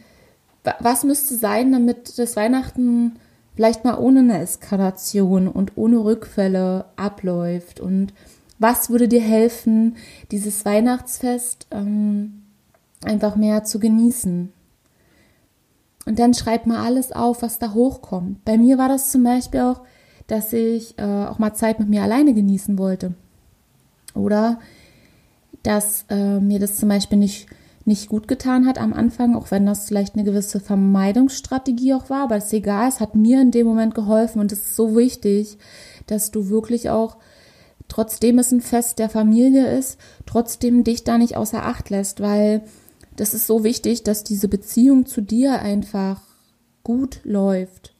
was 0.80 1.04
müsste 1.04 1.34
sein, 1.34 1.70
damit 1.72 2.18
das 2.18 2.36
Weihnachten 2.36 3.16
vielleicht 3.54 3.84
mal 3.84 3.98
ohne 3.98 4.20
eine 4.20 4.40
Eskalation 4.40 5.46
und 5.48 5.72
ohne 5.76 6.02
Rückfälle 6.02 6.86
abläuft? 6.96 7.80
Und 7.80 8.14
was 8.58 8.88
würde 8.88 9.08
dir 9.08 9.20
helfen, 9.20 9.96
dieses 10.30 10.64
Weihnachtsfest 10.64 11.66
ähm, 11.70 12.44
einfach 13.04 13.36
mehr 13.36 13.64
zu 13.64 13.78
genießen. 13.78 14.52
Und 16.06 16.18
dann 16.18 16.34
schreib 16.34 16.66
mal 16.66 16.84
alles 16.84 17.12
auf, 17.12 17.42
was 17.42 17.58
da 17.58 17.74
hochkommt. 17.74 18.44
Bei 18.44 18.56
mir 18.56 18.78
war 18.78 18.88
das 18.88 19.10
zum 19.10 19.24
Beispiel 19.24 19.60
auch, 19.60 19.82
dass 20.26 20.52
ich 20.52 20.98
äh, 20.98 21.02
auch 21.02 21.38
mal 21.38 21.54
Zeit 21.54 21.78
mit 21.80 21.88
mir 21.88 22.02
alleine 22.02 22.34
genießen 22.34 22.78
wollte. 22.78 23.14
Oder 24.14 24.58
dass 25.62 26.06
äh, 26.08 26.40
mir 26.40 26.60
das 26.60 26.76
zum 26.76 26.88
Beispiel 26.88 27.18
nicht, 27.18 27.46
nicht 27.84 28.08
gut 28.08 28.28
getan 28.28 28.66
hat 28.66 28.78
am 28.78 28.92
Anfang, 28.92 29.34
auch 29.34 29.50
wenn 29.50 29.66
das 29.66 29.86
vielleicht 29.86 30.14
eine 30.14 30.24
gewisse 30.24 30.60
Vermeidungsstrategie 30.60 31.94
auch 31.94 32.08
war, 32.10 32.24
aber 32.24 32.36
es 32.36 32.46
ist 32.46 32.54
egal, 32.54 32.88
es 32.88 33.00
hat 33.00 33.14
mir 33.14 33.40
in 33.40 33.50
dem 33.50 33.66
Moment 33.66 33.94
geholfen 33.94 34.40
und 34.40 34.52
es 34.52 34.60
ist 34.60 34.76
so 34.76 34.96
wichtig, 34.96 35.58
dass 36.06 36.30
du 36.30 36.48
wirklich 36.48 36.90
auch 36.90 37.16
trotzdem 37.88 38.38
es 38.38 38.52
ein 38.52 38.60
Fest 38.60 38.98
der 38.98 39.08
Familie 39.08 39.66
ist, 39.66 39.98
trotzdem 40.26 40.84
dich 40.84 41.04
da 41.04 41.18
nicht 41.18 41.36
außer 41.36 41.64
Acht 41.64 41.90
lässt, 41.90 42.20
weil 42.20 42.62
das 43.18 43.34
ist 43.34 43.46
so 43.46 43.64
wichtig, 43.64 44.04
dass 44.04 44.22
diese 44.22 44.48
Beziehung 44.48 45.04
zu 45.04 45.20
dir 45.20 45.60
einfach 45.60 46.22
gut 46.84 47.20
läuft, 47.24 47.94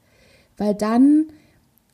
weil 0.56 0.74
dann 0.74 1.26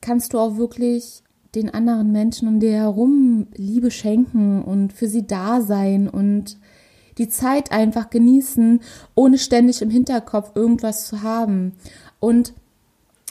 kannst 0.00 0.34
du 0.34 0.38
auch 0.38 0.56
wirklich 0.56 1.22
den 1.54 1.70
anderen 1.70 2.12
Menschen 2.12 2.48
um 2.48 2.60
dir 2.60 2.72
herum 2.72 3.46
Liebe 3.54 3.90
schenken 3.90 4.62
und 4.62 4.92
für 4.92 5.08
sie 5.08 5.26
da 5.26 5.62
sein 5.62 6.08
und 6.08 6.58
die 7.16 7.28
Zeit 7.28 7.72
einfach 7.72 8.10
genießen, 8.10 8.80
ohne 9.14 9.38
ständig 9.38 9.80
im 9.80 9.90
Hinterkopf 9.90 10.52
irgendwas 10.54 11.06
zu 11.06 11.22
haben. 11.22 11.72
Und 12.20 12.52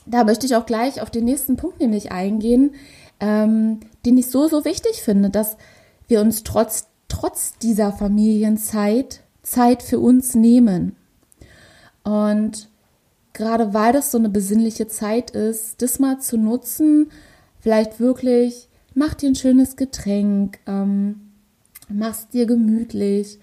da 0.06 0.24
möchte 0.24 0.46
ich 0.46 0.56
auch 0.56 0.66
gleich 0.66 1.02
auf 1.02 1.12
den 1.12 1.26
nächsten 1.26 1.58
Punkt 1.58 1.80
nämlich 1.80 2.12
eingehen, 2.12 2.72
ähm, 3.20 3.82
den 4.06 4.18
ich 4.18 4.28
so, 4.28 4.48
so 4.48 4.66
wichtig 4.66 5.02
finde, 5.02 5.30
dass 5.30 5.58
wir 6.08 6.22
uns 6.22 6.44
trotz, 6.44 6.88
trotz 7.10 7.58
dieser 7.60 7.92
Familienzeit 7.92 9.23
Zeit 9.44 9.84
für 9.84 10.00
uns 10.00 10.34
nehmen. 10.34 10.96
Und 12.04 12.70
gerade 13.34 13.74
weil 13.74 13.94
das 13.94 14.12
so 14.12 14.18
eine 14.18 14.30
besinnliche 14.30 14.88
Zeit 14.88 15.32
ist, 15.32 15.82
das 15.82 16.00
mal 16.00 16.20
zu 16.20 16.38
nutzen, 16.38 17.12
vielleicht 17.60 18.00
wirklich, 18.00 18.70
mach 18.94 19.14
dir 19.14 19.30
ein 19.30 19.36
schönes 19.36 19.76
Getränk, 19.76 20.60
ähm, 20.66 21.32
mach's 21.90 22.28
dir 22.30 22.46
gemütlich, 22.46 23.40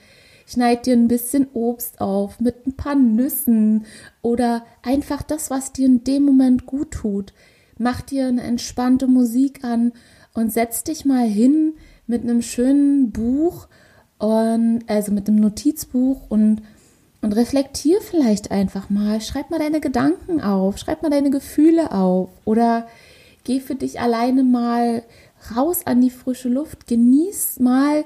schneid 0.47 0.87
dir 0.87 0.95
ein 0.95 1.09
bisschen 1.09 1.47
Obst 1.55 2.01
auf 2.01 2.41
mit 2.41 2.67
ein 2.67 2.77
paar 2.77 2.97
Nüssen 2.97 3.85
oder 4.23 4.65
einfach 4.83 5.23
das, 5.23 5.51
was 5.51 5.73
dir 5.73 5.87
in 5.87 6.05
dem 6.05 6.25
Moment 6.25 6.67
gut 6.67 6.91
tut. 6.93 7.33
mach 7.79 8.03
dir 8.03 8.27
eine 8.27 8.43
entspannte 8.43 9.07
Musik 9.07 9.65
an 9.65 9.93
und 10.35 10.53
setz 10.53 10.85
dich 10.85 11.07
mal 11.07 11.27
hin 11.27 11.73
mit 12.07 12.23
einem 12.23 12.43
schönen 12.43 13.11
Buch 13.11 13.69
und 14.21 14.85
also 14.87 15.13
mit 15.13 15.29
einem 15.29 15.41
Notizbuch 15.41 16.21
und 16.29 16.63
und 17.23 17.33
reflektier 17.33 18.01
vielleicht 18.01 18.51
einfach 18.51 18.89
mal, 18.89 19.21
schreib 19.21 19.51
mal 19.51 19.59
deine 19.59 19.81
Gedanken 19.81 20.41
auf, 20.41 20.79
schreib 20.79 21.03
mal 21.03 21.11
deine 21.11 21.31
Gefühle 21.31 21.93
auf. 21.93 22.31
Oder 22.47 22.87
geh 23.45 23.61
für 23.61 23.75
dich 23.75 24.01
alleine 24.01 24.43
mal 24.43 25.03
raus 25.55 25.87
an 25.87 26.01
die 26.01 26.11
frische 26.11 26.49
Luft, 26.49 26.87
genieß 26.87 27.61
mal 27.61 28.05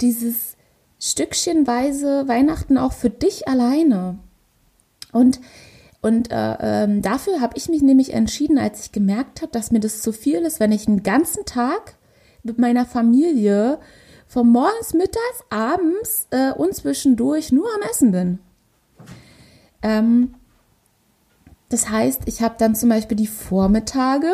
dieses 0.00 0.56
Stückchenweise 0.98 2.26
Weihnachten 2.28 2.78
auch 2.78 2.92
für 2.92 3.10
dich 3.10 3.46
alleine. 3.46 4.18
Und 5.12 5.40
und 6.00 6.30
äh, 6.30 6.84
äh, 6.84 7.00
dafür 7.00 7.40
habe 7.40 7.56
ich 7.56 7.68
mich 7.68 7.82
nämlich 7.82 8.14
entschieden, 8.14 8.56
als 8.56 8.84
ich 8.84 8.92
gemerkt 8.92 9.42
habe, 9.42 9.50
dass 9.50 9.72
mir 9.72 9.80
das 9.80 10.00
zu 10.00 10.12
viel 10.12 10.38
ist, 10.38 10.60
wenn 10.60 10.70
ich 10.70 10.86
einen 10.86 11.02
ganzen 11.02 11.44
Tag 11.44 11.96
mit 12.44 12.58
meiner 12.58 12.86
Familie 12.86 13.80
von 14.28 14.48
morgens, 14.50 14.92
mittags, 14.92 15.44
abends 15.50 16.28
äh, 16.30 16.52
und 16.52 16.74
zwischendurch 16.74 17.50
nur 17.50 17.66
am 17.74 17.82
Essen 17.90 18.12
bin. 18.12 18.38
Ähm, 19.82 20.34
das 21.70 21.90
heißt, 21.90 22.22
ich 22.26 22.42
habe 22.42 22.56
dann 22.58 22.74
zum 22.74 22.90
Beispiel 22.90 23.16
die 23.16 23.26
Vormittage, 23.26 24.32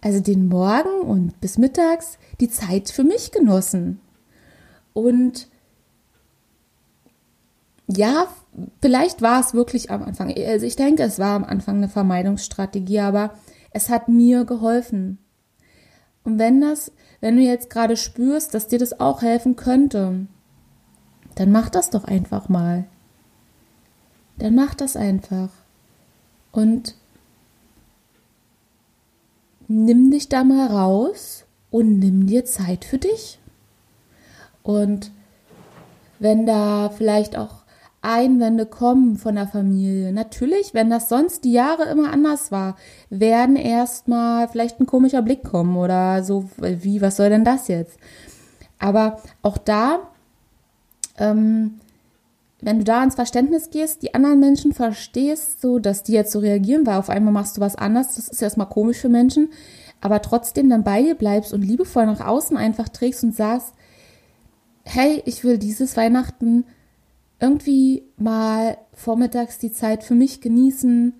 also 0.00 0.20
den 0.20 0.48
Morgen 0.48 1.00
und 1.02 1.40
bis 1.40 1.58
mittags, 1.58 2.18
die 2.40 2.50
Zeit 2.50 2.90
für 2.90 3.04
mich 3.04 3.30
genossen. 3.30 4.00
Und 4.92 5.48
ja, 7.86 8.26
vielleicht 8.80 9.22
war 9.22 9.40
es 9.40 9.54
wirklich 9.54 9.90
am 9.90 10.02
Anfang, 10.02 10.34
also 10.34 10.66
ich 10.66 10.76
denke, 10.76 11.02
es 11.02 11.18
war 11.18 11.36
am 11.36 11.44
Anfang 11.44 11.76
eine 11.76 11.88
Vermeidungsstrategie, 11.88 13.00
aber 13.00 13.34
es 13.70 13.88
hat 13.88 14.08
mir 14.08 14.44
geholfen. 14.44 15.18
Und 16.24 16.38
wenn 16.38 16.60
das, 16.60 16.92
wenn 17.22 17.36
du 17.36 17.42
jetzt 17.42 17.70
gerade 17.70 17.96
spürst, 17.96 18.52
dass 18.52 18.66
dir 18.66 18.80
das 18.80 18.98
auch 18.98 19.22
helfen 19.22 19.54
könnte, 19.54 20.26
dann 21.36 21.52
mach 21.52 21.70
das 21.70 21.88
doch 21.88 22.04
einfach 22.04 22.48
mal. 22.48 22.84
Dann 24.38 24.56
mach 24.56 24.74
das 24.74 24.96
einfach. 24.96 25.50
Und 26.50 26.96
nimm 29.68 30.10
dich 30.10 30.28
da 30.28 30.42
mal 30.42 30.66
raus 30.66 31.44
und 31.70 32.00
nimm 32.00 32.26
dir 32.26 32.44
Zeit 32.44 32.84
für 32.84 32.98
dich. 32.98 33.38
Und 34.64 35.12
wenn 36.18 36.44
da 36.44 36.90
vielleicht 36.90 37.36
auch 37.38 37.61
Einwände 38.02 38.66
kommen 38.66 39.16
von 39.16 39.36
der 39.36 39.46
Familie. 39.46 40.12
Natürlich, 40.12 40.74
wenn 40.74 40.90
das 40.90 41.08
sonst 41.08 41.44
die 41.44 41.52
Jahre 41.52 41.84
immer 41.84 42.12
anders 42.12 42.50
war, 42.50 42.76
werden 43.10 43.56
erstmal 43.56 44.48
vielleicht 44.48 44.80
ein 44.80 44.86
komischer 44.86 45.22
Blick 45.22 45.44
kommen 45.44 45.76
oder 45.76 46.24
so, 46.24 46.50
wie, 46.58 47.00
was 47.00 47.16
soll 47.16 47.30
denn 47.30 47.44
das 47.44 47.68
jetzt? 47.68 47.96
Aber 48.80 49.22
auch 49.42 49.56
da, 49.56 50.00
ähm, 51.16 51.78
wenn 52.60 52.78
du 52.78 52.84
da 52.84 53.00
ans 53.00 53.14
Verständnis 53.14 53.70
gehst, 53.70 54.02
die 54.02 54.14
anderen 54.14 54.40
Menschen 54.40 54.72
verstehst, 54.72 55.60
so 55.60 55.78
dass 55.78 56.02
die 56.02 56.12
jetzt 56.12 56.32
so 56.32 56.40
reagieren, 56.40 56.86
weil 56.86 56.98
auf 56.98 57.08
einmal 57.08 57.32
machst 57.32 57.56
du 57.56 57.60
was 57.60 57.76
anderes, 57.76 58.16
das 58.16 58.28
ist 58.28 58.42
erstmal 58.42 58.68
komisch 58.68 58.98
für 58.98 59.08
Menschen, 59.08 59.50
aber 60.00 60.20
trotzdem 60.22 60.68
dann 60.68 60.82
bei 60.82 61.02
dir 61.02 61.14
bleibst 61.14 61.52
und 61.52 61.62
liebevoll 61.62 62.06
nach 62.06 62.20
außen 62.20 62.56
einfach 62.56 62.88
trägst 62.88 63.22
und 63.22 63.36
sagst, 63.36 63.72
hey, 64.84 65.22
ich 65.24 65.44
will 65.44 65.58
dieses 65.58 65.96
Weihnachten 65.96 66.64
irgendwie 67.42 68.04
mal 68.16 68.78
vormittags 68.94 69.58
die 69.58 69.72
Zeit 69.72 70.04
für 70.04 70.14
mich 70.14 70.40
genießen. 70.40 71.12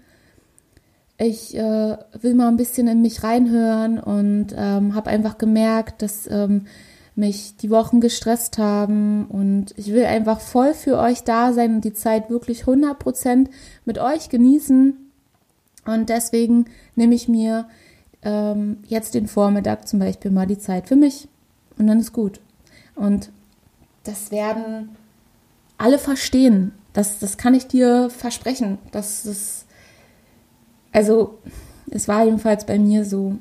Ich 1.19 1.57
äh, 1.57 1.97
will 2.21 2.35
mal 2.35 2.49
ein 2.49 2.57
bisschen 2.57 2.87
in 2.87 3.03
mich 3.03 3.25
reinhören 3.25 3.99
und 3.99 4.55
ähm, 4.57 4.95
habe 4.95 5.11
einfach 5.11 5.37
gemerkt, 5.37 6.01
dass 6.01 6.29
ähm, 6.31 6.67
mich 7.15 7.57
die 7.57 7.71
Wochen 7.71 8.01
gestresst 8.01 8.57
haben 8.57 9.27
und 9.27 9.75
ich 9.77 9.93
will 9.93 10.05
einfach 10.05 10.41
voll 10.41 10.75
für 10.75 10.99
euch 10.99 11.25
da 11.25 11.53
sein 11.53 11.75
und 11.75 11.85
die 11.85 11.93
Zeit 11.93 12.31
wirklich 12.31 12.65
100% 12.65 13.49
mit 13.85 13.99
euch 13.99 14.29
genießen. 14.29 14.97
Und 15.85 16.09
deswegen 16.09 16.67
nehme 16.95 17.15
ich 17.15 17.29
mir 17.29 17.67
ähm, 18.23 18.79
jetzt 18.87 19.15
den 19.15 19.27
Vormittag 19.27 19.89
zum 19.89 19.99
Beispiel 19.99 20.31
mal 20.31 20.47
die 20.47 20.59
Zeit 20.59 20.87
für 20.87 20.97
mich 20.97 21.29
und 21.79 21.89
dann 21.89 21.99
ist 21.99 22.13
gut. 22.13 22.41
Und 22.95 23.31
das 24.05 24.31
werden 24.31 24.97
alle 25.83 25.99
verstehen. 25.99 26.73
Das, 26.93 27.19
das 27.19 27.37
kann 27.37 27.55
ich 27.55 27.67
dir 27.67 28.09
versprechen. 28.11 28.79
Das 28.93 29.27
ist, 29.27 29.65
also, 30.93 31.39
es 31.91 32.07
war 32.09 32.25
jedenfalls 32.25 32.65
bei 32.65 32.79
mir 32.79 33.05
so. 33.05 33.37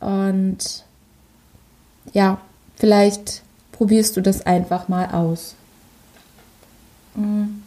Und 0.00 0.84
ja, 2.12 2.40
vielleicht 2.76 3.42
probierst 3.72 4.16
du 4.16 4.20
das 4.20 4.46
einfach 4.46 4.88
mal 4.88 5.06
aus. 5.10 5.54
Mm. 7.14 7.62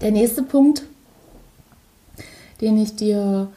Der 0.00 0.10
nächste 0.10 0.42
Punkt, 0.42 0.82
den 2.60 2.76
ich 2.76 2.96
dir, 2.96 3.48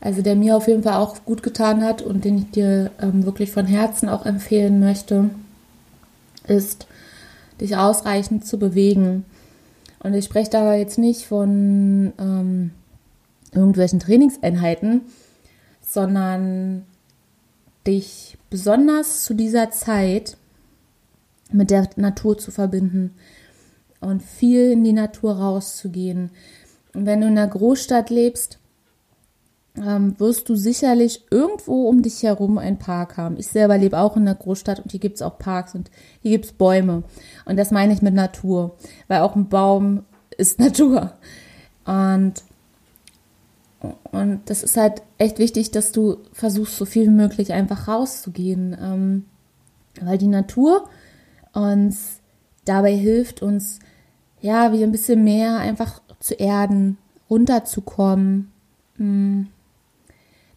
also 0.00 0.20
der 0.20 0.36
mir 0.36 0.56
auf 0.56 0.68
jeden 0.68 0.82
Fall 0.82 0.94
auch 0.94 1.24
gut 1.24 1.42
getan 1.42 1.82
hat 1.82 2.02
und 2.02 2.24
den 2.24 2.38
ich 2.38 2.50
dir 2.50 2.90
ähm, 3.00 3.24
wirklich 3.24 3.50
von 3.50 3.66
Herzen 3.66 4.10
auch 4.10 4.26
empfehlen 4.26 4.80
möchte, 4.80 5.30
ist, 6.46 6.86
dich 7.60 7.76
ausreichend 7.76 8.46
zu 8.46 8.58
bewegen. 8.58 9.24
Und 10.00 10.14
ich 10.14 10.24
spreche 10.24 10.50
da 10.50 10.74
jetzt 10.74 10.98
nicht 10.98 11.26
von 11.26 12.12
ähm, 12.18 12.70
irgendwelchen 13.52 14.00
Trainingseinheiten, 14.00 15.02
sondern 15.80 16.84
dich 17.86 18.36
besonders 18.50 19.24
zu 19.24 19.34
dieser 19.34 19.70
Zeit 19.70 20.36
mit 21.52 21.70
der 21.70 21.88
Natur 21.96 22.36
zu 22.38 22.50
verbinden 22.50 23.14
und 24.00 24.22
viel 24.22 24.72
in 24.72 24.84
die 24.84 24.92
Natur 24.92 25.36
rauszugehen. 25.36 26.30
Und 26.94 27.06
wenn 27.06 27.20
du 27.20 27.26
in 27.26 27.38
einer 27.38 27.48
Großstadt 27.48 28.10
lebst, 28.10 28.58
ähm, 29.76 30.18
wirst 30.18 30.48
du 30.48 30.54
sicherlich 30.54 31.24
irgendwo 31.30 31.88
um 31.88 32.02
dich 32.02 32.22
herum 32.22 32.58
einen 32.58 32.78
Park 32.78 33.16
haben. 33.16 33.36
Ich 33.38 33.48
selber 33.48 33.76
lebe 33.76 33.98
auch 33.98 34.16
in 34.16 34.22
einer 34.22 34.36
Großstadt 34.36 34.80
und 34.80 34.90
hier 34.90 35.00
gibt 35.00 35.16
es 35.16 35.22
auch 35.22 35.38
Parks 35.38 35.74
und 35.74 35.90
hier 36.22 36.30
gibt 36.32 36.44
es 36.44 36.52
Bäume. 36.52 37.02
Und 37.44 37.56
das 37.56 37.70
meine 37.70 37.92
ich 37.92 38.02
mit 38.02 38.14
Natur, 38.14 38.76
weil 39.08 39.20
auch 39.20 39.34
ein 39.34 39.48
Baum 39.48 40.04
ist 40.36 40.58
Natur. 40.60 41.12
Und, 41.84 42.34
und 44.12 44.40
das 44.46 44.62
ist 44.62 44.76
halt 44.76 45.02
echt 45.18 45.38
wichtig, 45.38 45.72
dass 45.72 45.92
du 45.92 46.18
versuchst, 46.32 46.76
so 46.76 46.84
viel 46.84 47.06
wie 47.06 47.10
möglich 47.10 47.52
einfach 47.52 47.88
rauszugehen, 47.88 48.76
ähm, 48.80 49.24
weil 50.00 50.18
die 50.18 50.28
Natur 50.28 50.88
uns 51.52 52.20
dabei 52.64 52.94
hilft, 52.94 53.42
uns 53.42 53.80
ja 54.40 54.72
wie 54.72 54.82
ein 54.84 54.92
bisschen 54.92 55.24
mehr 55.24 55.58
einfach 55.58 56.00
zu 56.20 56.34
erden, 56.34 56.96
runterzukommen. 57.28 58.52
Mh 58.98 59.06
mm 59.06 59.53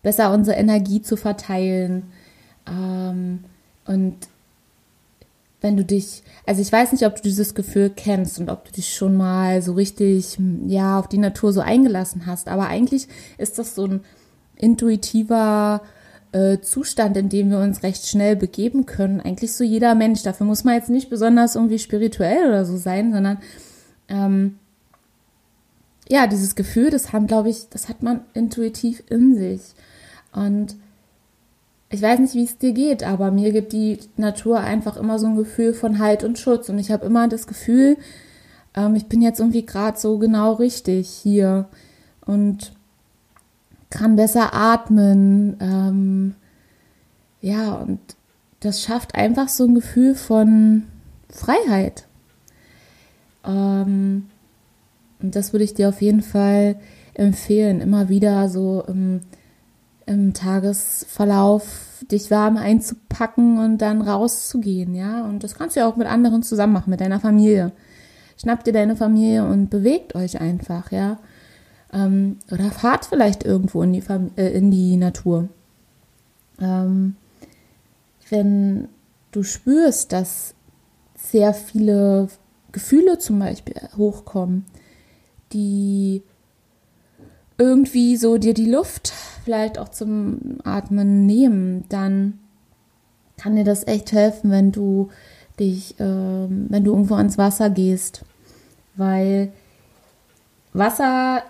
besser 0.07 0.31
unsere 0.31 0.55
Energie 0.55 1.01
zu 1.01 1.17
verteilen. 1.17 2.03
Ähm, 2.65 3.43
und 3.85 4.15
wenn 5.59 5.75
du 5.75 5.83
dich, 5.83 6.23
also 6.45 6.61
ich 6.61 6.71
weiß 6.71 6.93
nicht, 6.93 7.05
ob 7.05 7.17
du 7.17 7.23
dieses 7.23 7.55
Gefühl 7.55 7.91
kennst 7.93 8.39
und 8.39 8.49
ob 8.49 8.63
du 8.63 8.71
dich 8.71 8.93
schon 8.93 9.17
mal 9.17 9.61
so 9.61 9.73
richtig, 9.73 10.37
ja, 10.65 10.97
auf 10.97 11.09
die 11.09 11.17
Natur 11.17 11.51
so 11.51 11.59
eingelassen 11.59 12.25
hast, 12.25 12.47
aber 12.47 12.67
eigentlich 12.67 13.09
ist 13.37 13.59
das 13.59 13.75
so 13.75 13.83
ein 13.83 13.99
intuitiver 14.55 15.81
äh, 16.31 16.59
Zustand, 16.61 17.17
in 17.17 17.27
dem 17.27 17.49
wir 17.49 17.59
uns 17.59 17.83
recht 17.83 18.07
schnell 18.07 18.37
begeben 18.37 18.85
können. 18.85 19.19
Eigentlich 19.19 19.51
so 19.51 19.65
jeder 19.65 19.93
Mensch. 19.93 20.23
Dafür 20.23 20.47
muss 20.47 20.63
man 20.63 20.75
jetzt 20.75 20.89
nicht 20.89 21.09
besonders 21.09 21.55
irgendwie 21.55 21.79
spirituell 21.79 22.47
oder 22.47 22.63
so 22.63 22.77
sein, 22.77 23.11
sondern 23.11 23.39
ähm, 24.07 24.57
ja, 26.07 26.27
dieses 26.27 26.55
Gefühl, 26.55 26.91
das 26.91 27.11
haben, 27.11 27.27
glaube 27.27 27.49
ich, 27.49 27.67
das 27.69 27.89
hat 27.89 28.03
man 28.03 28.21
intuitiv 28.33 29.03
in 29.09 29.35
sich. 29.35 29.61
Und 30.33 30.75
ich 31.89 32.01
weiß 32.01 32.19
nicht, 32.19 32.33
wie 32.33 32.43
es 32.43 32.57
dir 32.57 32.73
geht, 32.73 33.03
aber 33.03 33.31
mir 33.31 33.51
gibt 33.51 33.71
die 33.71 33.99
Natur 34.17 34.59
einfach 34.59 34.97
immer 34.97 35.19
so 35.19 35.27
ein 35.27 35.37
Gefühl 35.37 35.73
von 35.73 35.99
Halt 35.99 36.23
und 36.23 36.37
Schutz. 36.37 36.69
Und 36.69 36.79
ich 36.79 36.91
habe 36.91 37.05
immer 37.05 37.27
das 37.27 37.47
Gefühl, 37.47 37.97
ähm, 38.75 38.95
ich 38.95 39.07
bin 39.07 39.21
jetzt 39.21 39.39
irgendwie 39.39 39.65
gerade 39.65 39.97
so 39.97 40.17
genau 40.17 40.53
richtig 40.53 41.09
hier 41.09 41.67
und 42.25 42.73
kann 43.89 44.17
besser 44.17 44.53
atmen. 44.53 45.55
Ähm, 45.61 46.35
ja, 47.41 47.75
und 47.75 47.99
das 48.59 48.81
schafft 48.81 49.15
einfach 49.15 49.47
so 49.47 49.65
ein 49.65 49.75
Gefühl 49.75 50.13
von 50.13 50.83
Freiheit. 51.29 52.05
Ähm, 53.45 54.27
und 55.21 55.35
das 55.35 55.53
würde 55.53 55.63
ich 55.63 55.73
dir 55.73 55.89
auf 55.89 56.01
jeden 56.01 56.21
Fall 56.21 56.75
empfehlen, 57.13 57.81
immer 57.81 58.09
wieder 58.09 58.49
so 58.49 58.83
im 58.87 59.21
im 60.07 60.33
Tagesverlauf 60.33 62.03
dich 62.09 62.31
warm 62.31 62.57
einzupacken 62.57 63.59
und 63.59 63.79
dann 63.79 64.01
rauszugehen, 64.01 64.95
ja. 64.95 65.23
Und 65.25 65.43
das 65.43 65.55
kannst 65.55 65.75
du 65.75 65.81
ja 65.81 65.87
auch 65.87 65.97
mit 65.97 66.07
anderen 66.07 66.43
zusammen 66.43 66.73
machen, 66.73 66.89
mit 66.89 67.01
deiner 67.01 67.19
Familie. 67.19 67.71
Schnappt 68.41 68.67
dir 68.67 68.73
deine 68.73 68.95
Familie 68.95 69.45
und 69.45 69.69
bewegt 69.69 70.15
euch 70.15 70.39
einfach, 70.39 70.91
ja. 70.91 71.19
Ähm, 71.93 72.37
oder 72.51 72.71
fahrt 72.71 73.05
vielleicht 73.05 73.43
irgendwo 73.43 73.83
in 73.83 73.93
die, 73.93 74.01
Fam 74.01 74.31
äh, 74.37 74.49
in 74.49 74.71
die 74.71 74.95
Natur. 74.97 75.49
Ähm, 76.59 77.15
wenn 78.29 78.87
du 79.31 79.43
spürst, 79.43 80.13
dass 80.13 80.53
sehr 81.15 81.53
viele 81.53 82.29
Gefühle 82.71 83.17
zum 83.17 83.39
Beispiel 83.39 83.75
hochkommen, 83.97 84.65
die 85.51 86.23
irgendwie 87.57 88.17
so 88.17 88.37
dir 88.37 88.53
die 88.53 88.69
Luft 88.69 89.13
vielleicht 89.43 89.79
auch 89.79 89.89
zum 89.89 90.59
Atmen 90.63 91.25
nehmen, 91.25 91.85
dann 91.89 92.39
kann 93.37 93.55
dir 93.55 93.63
das 93.63 93.87
echt 93.87 94.11
helfen, 94.11 94.51
wenn 94.51 94.71
du 94.71 95.09
dich, 95.59 95.99
äh, 95.99 96.03
wenn 96.03 96.83
du 96.83 96.91
irgendwo 96.91 97.15
ans 97.15 97.37
Wasser 97.37 97.69
gehst, 97.69 98.23
weil 98.95 99.51
Wasser 100.73 101.43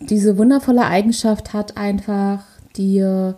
diese 0.00 0.38
wundervolle 0.38 0.86
Eigenschaft 0.86 1.52
hat 1.52 1.76
einfach, 1.76 2.44
dir 2.76 3.36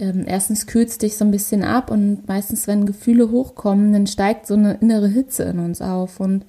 ähm, 0.00 0.24
erstens 0.26 0.66
kühlt 0.66 0.88
es 0.88 0.98
dich 0.98 1.16
so 1.16 1.24
ein 1.24 1.30
bisschen 1.30 1.62
ab 1.62 1.90
und 1.90 2.26
meistens, 2.26 2.66
wenn 2.66 2.86
Gefühle 2.86 3.30
hochkommen, 3.30 3.92
dann 3.92 4.06
steigt 4.06 4.46
so 4.46 4.54
eine 4.54 4.74
innere 4.74 5.08
Hitze 5.08 5.44
in 5.44 5.58
uns 5.58 5.80
auf 5.80 6.20
und, 6.20 6.44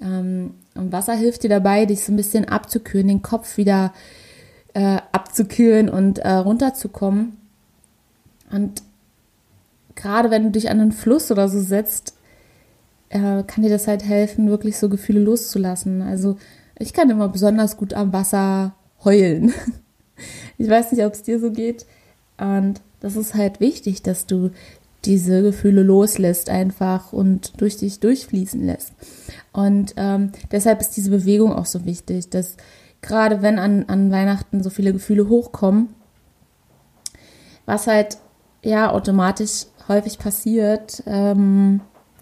ähm, 0.00 0.54
und 0.74 0.92
Wasser 0.92 1.14
hilft 1.14 1.42
dir 1.42 1.50
dabei, 1.50 1.86
dich 1.86 2.04
so 2.04 2.12
ein 2.12 2.16
bisschen 2.16 2.46
abzukühlen, 2.46 3.08
den 3.08 3.22
Kopf 3.22 3.56
wieder 3.56 3.92
äh, 4.74 4.98
abzukühlen 5.12 5.88
und 5.88 6.18
äh, 6.18 6.30
runterzukommen. 6.30 7.36
Und 8.50 8.82
gerade 9.94 10.30
wenn 10.30 10.44
du 10.44 10.50
dich 10.50 10.70
an 10.70 10.80
einen 10.80 10.92
Fluss 10.92 11.30
oder 11.30 11.48
so 11.48 11.60
setzt, 11.60 12.14
äh, 13.08 13.44
kann 13.44 13.62
dir 13.62 13.70
das 13.70 13.86
halt 13.86 14.04
helfen, 14.04 14.48
wirklich 14.48 14.76
so 14.76 14.88
Gefühle 14.88 15.20
loszulassen. 15.20 16.02
Also 16.02 16.36
ich 16.78 16.92
kann 16.92 17.10
immer 17.10 17.28
besonders 17.28 17.76
gut 17.76 17.94
am 17.94 18.12
Wasser 18.12 18.74
heulen. 19.04 19.52
Ich 20.56 20.70
weiß 20.70 20.92
nicht, 20.92 21.04
ob 21.04 21.12
es 21.12 21.24
dir 21.24 21.40
so 21.40 21.50
geht. 21.50 21.86
Und 22.38 22.80
das 23.00 23.16
ist 23.16 23.34
halt 23.34 23.58
wichtig, 23.58 24.02
dass 24.02 24.26
du 24.26 24.50
diese 25.04 25.42
Gefühle 25.42 25.82
loslässt 25.82 26.48
einfach 26.48 27.12
und 27.12 27.60
durch 27.60 27.76
dich 27.76 28.00
durchfließen 28.00 28.64
lässt. 28.64 28.92
Und 29.52 29.94
ähm, 29.96 30.32
deshalb 30.50 30.80
ist 30.80 30.96
diese 30.96 31.10
Bewegung 31.10 31.52
auch 31.52 31.66
so 31.66 31.84
wichtig, 31.84 32.30
dass 32.30 32.56
gerade 33.02 33.42
wenn 33.42 33.58
an, 33.58 33.84
an 33.84 34.10
Weihnachten 34.10 34.62
so 34.62 34.70
viele 34.70 34.92
Gefühle 34.92 35.28
hochkommen, 35.28 35.88
was 37.66 37.86
halt 37.86 38.18
ja 38.62 38.90
automatisch 38.90 39.66
häufig 39.88 40.18
passiert, 40.18 41.02
ähm, 41.06 41.80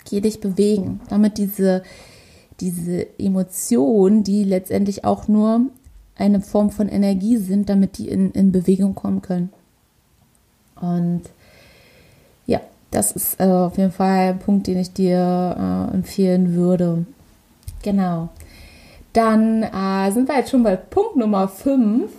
geh 0.08 0.20
dich 0.20 0.40
bewegen, 0.40 1.00
damit 1.08 1.38
diese, 1.38 1.82
diese 2.60 3.06
Emotionen, 3.18 4.24
die 4.24 4.44
letztendlich 4.44 5.04
auch 5.04 5.28
nur 5.28 5.66
eine 6.16 6.40
Form 6.40 6.70
von 6.70 6.88
Energie 6.88 7.36
sind, 7.36 7.68
damit 7.68 7.98
die 7.98 8.08
in, 8.08 8.32
in 8.32 8.52
Bewegung 8.52 8.94
kommen 8.94 9.22
können. 9.22 9.50
Und 10.80 11.22
das 12.92 13.12
ist 13.12 13.40
äh, 13.40 13.44
auf 13.44 13.76
jeden 13.78 13.90
Fall 13.90 14.30
ein 14.30 14.38
Punkt, 14.38 14.66
den 14.66 14.78
ich 14.78 14.92
dir 14.92 15.88
äh, 15.90 15.94
empfehlen 15.94 16.54
würde. 16.54 17.06
Genau. 17.82 18.28
Dann 19.12 19.62
äh, 19.62 20.12
sind 20.12 20.28
wir 20.28 20.36
jetzt 20.36 20.50
schon 20.50 20.62
bei 20.62 20.76
Punkt 20.76 21.16
Nummer 21.16 21.48
5. 21.48 22.10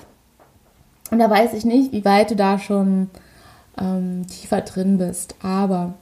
Und 1.11 1.19
da 1.19 1.29
weiß 1.29 1.53
ich 1.53 1.63
nicht, 1.63 1.91
wie 1.91 2.03
weit 2.03 2.31
du 2.31 2.35
da 2.35 2.57
schon 2.57 3.09
ähm, 3.79 4.25
tiefer 4.27 4.61
drin 4.61 4.97
bist. 4.97 5.35
Aber 5.43 5.93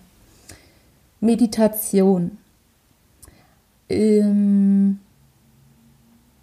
Meditation 1.19 2.37
ähm, 3.89 4.99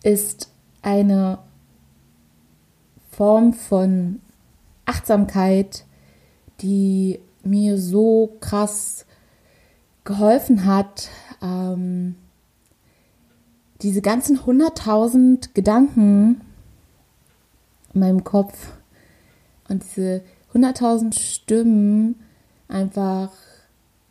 ist 0.03 0.51
eine 0.83 1.38
Form 3.11 3.55
von 3.55 4.21
Achtsamkeit, 4.85 5.85
die 6.61 7.21
mir 7.42 7.79
so 7.79 8.37
krass 8.40 9.07
geholfen 10.05 10.64
hat, 10.64 11.09
ähm, 11.42 12.16
diese 13.83 14.01
ganzen 14.01 14.44
hunderttausend 14.44 15.55
Gedanken 15.55 16.40
in 17.94 18.01
meinem 18.01 18.24
Kopf 18.24 18.72
und 19.68 19.85
diese 19.85 20.22
hunderttausend 20.53 21.14
Stimmen 21.14 22.16
einfach 22.68 23.31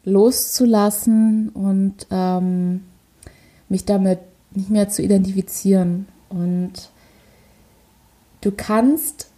loszulassen 0.04 1.50
und 1.50 2.08
ähm, 2.12 2.84
mich 3.70 3.86
damit 3.86 4.20
nicht 4.52 4.70
mehr 4.70 4.88
zu 4.90 5.02
identifizieren. 5.02 6.08
Und 6.30 6.74
du 8.42 8.52
kannst 8.52 9.32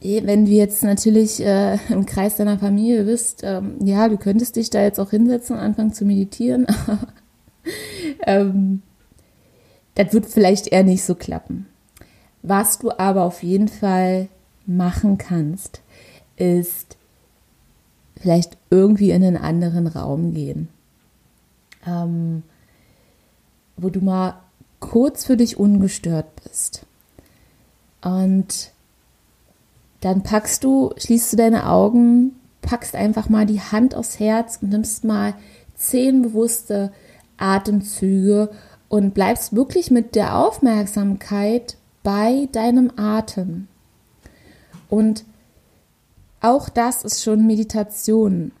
wenn 0.00 0.44
du 0.44 0.52
jetzt 0.52 0.82
natürlich 0.82 1.44
äh, 1.44 1.78
im 1.88 2.06
Kreis 2.06 2.36
deiner 2.36 2.58
Familie 2.58 3.04
bist, 3.04 3.40
ähm, 3.42 3.76
ja, 3.84 4.08
du 4.08 4.16
könntest 4.16 4.56
dich 4.56 4.70
da 4.70 4.82
jetzt 4.82 4.98
auch 5.00 5.10
hinsetzen 5.10 5.56
und 5.56 5.62
anfangen 5.62 5.92
zu 5.92 6.04
meditieren. 6.04 6.66
ähm, 8.26 8.82
das 9.94 10.12
wird 10.12 10.26
vielleicht 10.26 10.68
eher 10.68 10.84
nicht 10.84 11.02
so 11.02 11.14
klappen. 11.14 11.66
Was 12.42 12.78
du 12.78 12.90
aber 12.96 13.24
auf 13.24 13.42
jeden 13.42 13.68
Fall 13.68 14.28
machen 14.66 15.18
kannst, 15.18 15.82
ist 16.36 16.96
vielleicht 18.20 18.56
irgendwie 18.70 19.10
in 19.10 19.24
einen 19.24 19.36
anderen 19.36 19.86
Raum 19.86 20.34
gehen, 20.34 20.68
ähm, 21.86 22.42
wo 23.76 23.90
du 23.90 24.00
mal 24.00 24.40
kurz 24.78 25.24
für 25.24 25.36
dich 25.36 25.58
ungestört 25.58 26.26
bist. 26.44 26.86
Und 28.02 28.70
dann 30.00 30.22
packst 30.22 30.64
du, 30.64 30.92
schließt 30.96 31.32
du 31.32 31.36
deine 31.36 31.68
Augen, 31.68 32.36
packst 32.62 32.94
einfach 32.94 33.28
mal 33.28 33.46
die 33.46 33.60
Hand 33.60 33.94
aufs 33.94 34.20
Herz 34.20 34.58
und 34.62 34.70
nimmst 34.70 35.04
mal 35.04 35.34
zehn 35.74 36.22
bewusste 36.22 36.92
Atemzüge 37.36 38.50
und 38.88 39.14
bleibst 39.14 39.54
wirklich 39.54 39.90
mit 39.90 40.14
der 40.14 40.36
Aufmerksamkeit 40.36 41.76
bei 42.02 42.48
deinem 42.52 42.92
Atem. 42.96 43.68
Und 44.88 45.24
auch 46.40 46.68
das 46.68 47.04
ist 47.04 47.22
schon 47.22 47.46
Meditation. 47.46 48.52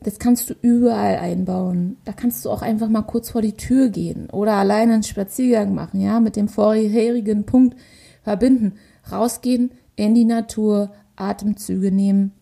Das 0.00 0.18
kannst 0.18 0.50
du 0.50 0.54
überall 0.60 1.16
einbauen. 1.16 1.96
Da 2.04 2.12
kannst 2.12 2.44
du 2.44 2.50
auch 2.50 2.62
einfach 2.62 2.88
mal 2.88 3.02
kurz 3.02 3.30
vor 3.30 3.42
die 3.42 3.56
Tür 3.56 3.88
gehen 3.88 4.28
oder 4.30 4.54
alleine 4.54 4.94
einen 4.94 5.02
Spaziergang 5.02 5.74
machen, 5.74 6.00
ja, 6.00 6.20
mit 6.20 6.36
dem 6.36 6.48
vorherigen 6.48 7.44
Punkt 7.44 7.76
verbinden. 8.22 8.74
Rausgehen, 9.10 9.70
in 9.96 10.14
die 10.14 10.24
Natur, 10.24 10.92
Atemzüge 11.16 11.90
nehmen, 11.90 12.32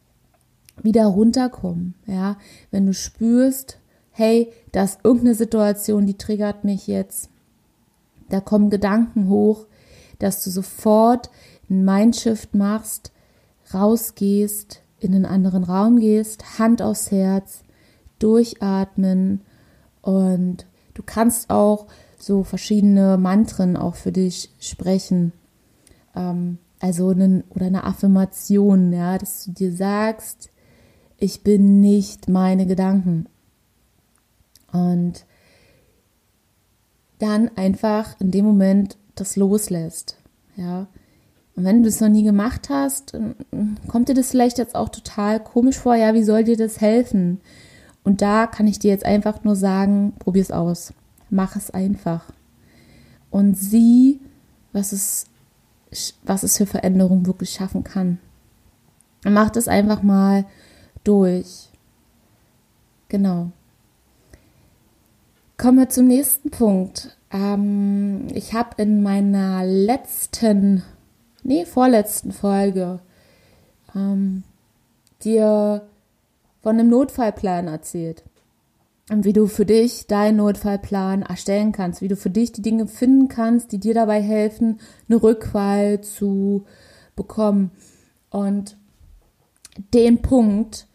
wieder 0.83 1.07
runterkommen. 1.07 1.95
Ja, 2.07 2.37
wenn 2.71 2.87
du 2.87 2.93
spürst, 2.93 3.79
hey, 4.11 4.53
da 4.73 4.85
ist 4.85 5.01
irgendeine 5.05 5.35
Situation, 5.35 6.07
die 6.07 6.19
triggert 6.19 6.65
mich 6.65 6.87
jetzt. 6.87 7.31
Da 8.29 8.41
kommen 8.41 8.71
Gedanken 8.71 9.29
hoch, 9.29 9.67
dass 10.19 10.43
du 10.43 10.51
sofort 10.51 11.31
ein 11.71 11.85
Mindshift 11.85 12.55
machst, 12.55 13.13
rausgehst, 13.73 14.83
in 14.99 15.15
einen 15.15 15.27
anderen 15.27 15.65
Raum 15.65 15.99
gehst, 15.99 16.59
Hand 16.59 16.81
aufs 16.81 17.11
Herz, 17.11 17.63
durchatmen 18.19 19.43
und 20.01 20.67
du 20.95 21.03
kannst 21.05 21.51
auch 21.51 21.87
so 22.19 22.43
verschiedene 22.43 23.19
Mantren 23.19 23.77
auch 23.77 23.97
für 23.97 24.13
dich 24.13 24.51
sprechen. 24.61 25.33
Ähm, 26.15 26.59
also 26.85 27.09
einen, 27.09 27.45
oder 27.49 27.65
eine 27.65 27.85
Affirmation, 27.85 28.93
ja, 28.93 29.17
dass 29.17 29.47
du 29.47 29.53
dir 29.53 29.73
sagst, 29.73 30.51
ich 31.17 31.43
bin 31.43 31.81
nicht 31.81 32.29
meine 32.29 32.67
Gedanken. 32.67 33.25
Und 34.71 35.25
dann 37.19 37.51
einfach 37.57 38.21
in 38.21 38.31
dem 38.31 38.45
Moment 38.45 38.99
das 39.15 39.37
loslässt, 39.37 40.19
ja. 40.57 40.87
Und 41.57 41.65
wenn 41.65 41.83
du 41.83 41.89
das 41.89 42.03
noch 42.03 42.11
nie 42.11 42.23
gemacht 42.23 42.69
hast, 42.69 43.19
kommt 43.89 44.11
dir 44.11 44.15
das 44.15 44.33
vielleicht 44.33 44.59
jetzt 44.59 44.75
auch 44.75 44.91
total 44.91 45.43
komisch 45.43 45.79
vor, 45.79 45.95
ja, 45.95 46.13
wie 46.13 46.25
soll 46.25 46.45
dir 46.45 46.59
das 46.59 46.83
helfen? 46.83 47.41
Und 48.03 48.21
da 48.21 48.47
kann 48.47 48.67
ich 48.67 48.79
dir 48.79 48.91
jetzt 48.91 49.07
einfach 49.07 49.43
nur 49.43 49.57
sagen, 49.57 50.13
probier 50.19 50.43
es 50.43 50.51
aus. 50.51 50.93
Mach 51.31 51.57
es 51.57 51.71
einfach. 51.71 52.31
Und 53.31 53.57
sieh, 53.57 54.21
was 54.75 54.93
es 54.93 55.29
was 56.25 56.43
es 56.43 56.57
für 56.57 56.67
Veränderungen 56.67 57.27
wirklich 57.27 57.51
schaffen 57.51 57.85
kann. 57.85 58.19
Mach 59.25 59.51
das 59.51 59.69
einfach 59.69 60.03
mal 60.03 60.45
durch. 61.03 61.69
Genau. 63.09 63.53
Kommen 65.57 65.79
wir 65.79 65.89
zum 65.89 66.09
nächsten 66.09 66.51
Punkt. 66.51 67.17
Ähm, 67.31 68.27
ich 68.35 68.55
habe 68.55 68.83
in 68.83 69.03
meiner 69.03 69.65
letzten, 69.65 70.83
nee, 71.43 71.65
vorletzten 71.65 72.33
Folge 72.33 73.01
ähm, 73.95 74.43
dir 75.23 75.89
von 76.63 76.79
einem 76.79 76.91
Notfallplan 76.91 77.69
erzählt. 77.69 78.25
Wie 79.11 79.33
du 79.33 79.47
für 79.47 79.67
dich 79.67 80.07
deinen 80.07 80.39
Notfallplan 80.39 81.23
erstellen 81.23 81.73
kannst, 81.73 82.01
wie 82.01 82.09
du 82.09 82.17
für 82.17 82.31
dich 82.31 82.53
die 82.53 82.63
Dinge 82.63 82.87
finden 82.87 83.29
kannst, 83.29 83.73
die 83.73 83.79
dir 83.79 83.95
dabei 83.95 84.23
helfen, 84.23 84.81
eine 85.09 85.23
Rückwahl 85.23 86.01
zu 86.01 86.65
bekommen. 87.15 87.71
Und 88.31 88.77
den 89.93 90.23
Punkt 90.23 90.87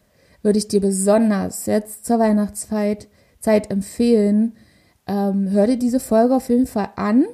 würde 0.42 0.58
ich 0.58 0.68
dir 0.68 0.80
besonders 0.80 1.66
jetzt 1.66 2.04
zur 2.04 2.18
Weihnachtszeit 2.18 3.08
Zeit 3.38 3.70
empfehlen. 3.70 4.54
Ähm, 5.06 5.50
hör 5.50 5.66
dir 5.66 5.78
diese 5.78 6.00
Folge 6.00 6.34
auf 6.34 6.48
jeden 6.48 6.66
Fall 6.66 6.90
an, 6.96 7.24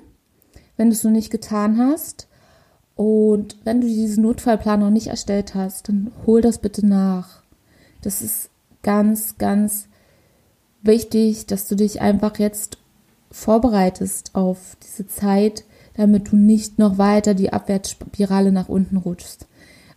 wenn 0.77 0.89
du 0.89 0.93
es 0.93 1.05
noch 1.05 1.11
nicht 1.11 1.31
getan 1.31 1.79
hast. 1.79 2.29
Und 2.95 3.59
wenn 3.65 3.81
du 3.81 3.87
diesen 3.87 4.23
Notfallplan 4.23 4.81
noch 4.81 4.91
nicht 4.91 5.09
erstellt 5.09 5.55
hast, 5.55 5.89
dann 5.89 6.13
hol 6.27 6.41
das 6.41 6.59
bitte 6.59 6.87
nach. 6.87 7.43
Das 8.03 8.23
ist 8.23 8.51
ganz, 8.83 9.37
ganz 9.37 9.89
wichtig, 10.87 11.47
dass 11.47 11.69
du 11.69 11.75
dich 11.75 12.01
einfach 12.01 12.39
jetzt 12.39 12.79
vorbereitest 13.31 14.35
auf 14.35 14.77
diese 14.83 15.07
Zeit, 15.07 15.65
damit 15.95 16.33
du 16.33 16.37
nicht 16.37 16.79
noch 16.79 16.99
weiter 16.99 17.35
die 17.35 17.53
Abwärtsspirale 17.53 18.53
nach 18.53 18.69
unten 18.69 18.97
rutschst, 18.97 19.47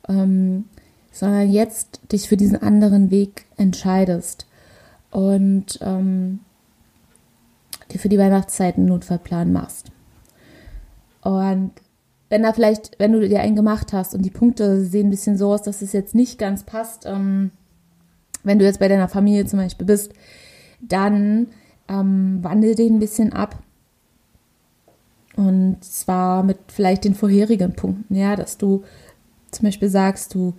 ähm, 0.08 0.66
sondern 1.12 1.50
jetzt 1.50 2.02
dich 2.12 2.28
für 2.28 2.38
diesen 2.38 2.62
anderen 2.62 3.12
Weg 3.12 3.46
entscheidest 3.58 4.46
und 5.12 5.80
ähm, 5.82 6.40
dir 7.92 8.00
für 8.00 8.10
die 8.10 8.18
Weihnachtszeit 8.18 8.78
einen 8.78 8.88
Notfallplan 8.88 9.52
machst. 9.52 9.92
Und 11.22 11.72
wenn 12.30 12.44
da 12.44 12.54
vielleicht, 12.54 12.98
wenn 13.00 13.12
du 13.12 13.28
dir 13.28 13.42
einen 13.42 13.56
gemacht 13.56 13.92
hast 13.92 14.14
und 14.14 14.22
die 14.22 14.30
Punkte 14.30 14.84
sehen 14.84 15.08
ein 15.08 15.12
bisschen 15.12 15.38
so 15.38 15.52
aus, 15.52 15.64
dass 15.64 15.82
es 15.82 15.94
jetzt 15.94 16.16
nicht 16.16 16.38
ganz 16.38 16.64
passt, 16.64 17.06
ähm, 17.06 17.52
wenn 18.44 18.60
du 18.60 18.66
jetzt 18.66 18.80
bei 18.80 18.88
deiner 18.88 19.10
Familie 19.10 19.46
zum 19.46 19.60
Beispiel 19.60 19.86
bist, 19.86 20.14
dann 20.82 21.48
ähm, 21.88 22.40
wandel 22.42 22.76
den 22.76 22.96
ein 22.96 23.00
bisschen 23.00 23.34
ab. 23.34 23.62
Und 25.36 25.78
zwar 25.84 26.44
mit 26.44 26.58
vielleicht 26.68 27.06
den 27.06 27.16
vorherigen 27.16 27.74
Punkten, 27.74 28.16
ja, 28.16 28.36
dass 28.36 28.58
du 28.58 28.84
zum 29.52 29.66
Beispiel 29.66 29.90
sagst, 29.90 30.36
du 30.36 30.54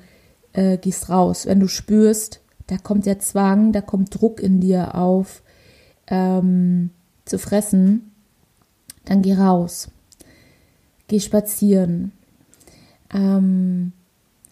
äh, 0.53 0.79
gehst 0.79 1.11
raus. 1.11 1.47
Wenn 1.47 1.61
du 1.61 1.69
spürst, 1.69 2.41
da 2.67 2.79
kommt 2.79 3.07
der 3.07 3.19
Zwang, 3.19 3.73
da 3.73 3.81
kommt 3.81 4.15
Druck 4.15 4.41
in 4.41 4.61
dir 4.61 4.95
auf, 4.95 5.43
ähm, 6.07 6.91
zu 7.25 7.39
fressen, 7.39 8.13
dann 9.05 9.23
geh 9.23 9.35
raus. 9.35 9.91
Geh 11.09 11.21
spazieren. 11.21 12.13
Ähm, 13.13 13.93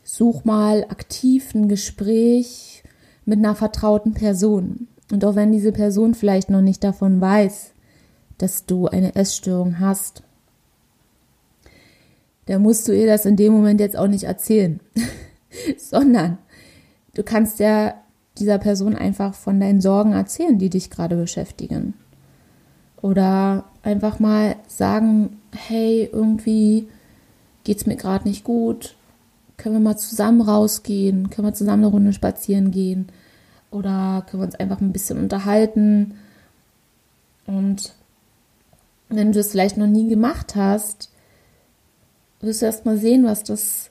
such 0.03 0.45
mal 0.45 0.85
aktiv 0.89 1.55
ein 1.55 1.69
Gespräch 1.69 2.83
mit 3.25 3.39
einer 3.39 3.55
vertrauten 3.55 4.15
Person. 4.15 4.89
Und 5.11 5.25
auch 5.25 5.35
wenn 5.35 5.53
diese 5.53 5.73
Person 5.73 6.15
vielleicht 6.15 6.51
noch 6.51 6.61
nicht 6.61 6.85
davon 6.85 7.21
weiß, 7.21 7.73
dass 8.37 8.67
du 8.67 8.87
eine 8.87 9.15
Essstörung 9.15 9.81
hast, 9.81 10.23
dann 12.47 12.63
musst 12.63 12.89
du 12.89 12.93
ihr 12.93 13.07
das 13.07 13.27
in 13.27 13.37
dem 13.37 13.53
Moment 13.53 13.81
jetzt 13.81 13.97
auch 13.97 14.07
nicht 14.07 14.25
erzählen, 14.25 14.81
sondern 15.77 16.39
du 17.15 17.23
kannst 17.23 17.59
ja 17.59 17.95
dieser 18.39 18.59
Person 18.59 18.95
einfach 18.95 19.35
von 19.35 19.61
deinen 19.61 19.81
Sorgen 19.81 20.13
erzählen, 20.13 20.59
die 20.59 20.71
dich 20.71 20.91
gerade 20.91 21.17
beschäftigen. 21.17 21.95
Oder 23.03 23.65
einfach 23.83 24.19
mal 24.19 24.57
sagen, 24.67 25.39
hey, 25.53 26.09
irgendwie 26.13 26.89
geht 27.65 27.79
es 27.79 27.87
mir 27.87 27.97
gerade 27.97 28.27
nicht 28.27 28.45
gut. 28.45 28.97
Können 29.57 29.77
wir 29.77 29.81
mal 29.81 29.97
zusammen 29.97 30.41
rausgehen? 30.41 31.31
Können 31.31 31.49
wir 31.49 31.55
zusammen 31.55 31.85
eine 31.85 31.93
Runde 31.93 32.13
spazieren 32.13 32.71
gehen? 32.71 33.09
Oder 33.71 34.25
können 34.27 34.43
wir 34.43 34.47
uns 34.47 34.55
einfach 34.55 34.81
ein 34.81 34.93
bisschen 34.93 35.19
unterhalten? 35.19 36.15
Und 37.47 37.95
wenn 39.09 39.33
du 39.33 39.41
es 39.41 39.51
vielleicht 39.51 39.77
noch 39.77 39.87
nie 39.87 40.09
gemacht 40.09 40.55
hast, 40.55 41.11
wirst 42.41 42.63
du 42.63 42.67
erst 42.67 42.85
mal 42.85 42.99
sehen, 42.99 43.25
was 43.25 43.43
das, 43.45 43.91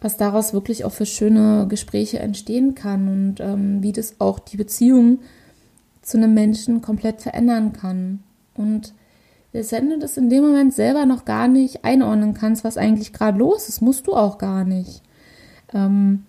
was 0.00 0.16
daraus 0.16 0.52
wirklich 0.52 0.84
auch 0.84 0.92
für 0.92 1.06
schöne 1.06 1.66
Gespräche 1.68 2.18
entstehen 2.18 2.74
kann 2.74 3.08
und 3.08 3.40
ähm, 3.40 3.82
wie 3.82 3.92
das 3.92 4.16
auch 4.20 4.38
die 4.38 4.56
Beziehung 4.56 5.20
zu 6.02 6.16
einem 6.16 6.34
Menschen 6.34 6.82
komplett 6.82 7.20
verändern 7.20 7.72
kann. 7.72 8.20
Und 8.54 8.94
wenn 9.52 9.90
du 9.90 9.98
das 9.98 10.16
in 10.16 10.30
dem 10.30 10.42
Moment 10.42 10.72
selber 10.72 11.06
noch 11.06 11.24
gar 11.24 11.46
nicht 11.46 11.84
einordnen 11.84 12.34
kannst, 12.34 12.64
was 12.64 12.78
eigentlich 12.78 13.12
gerade 13.12 13.38
los 13.38 13.68
ist, 13.68 13.82
musst 13.82 14.06
du 14.06 14.14
auch 14.14 14.38
gar 14.38 14.64
nicht. 14.64 15.02
Ähm, 15.74 16.24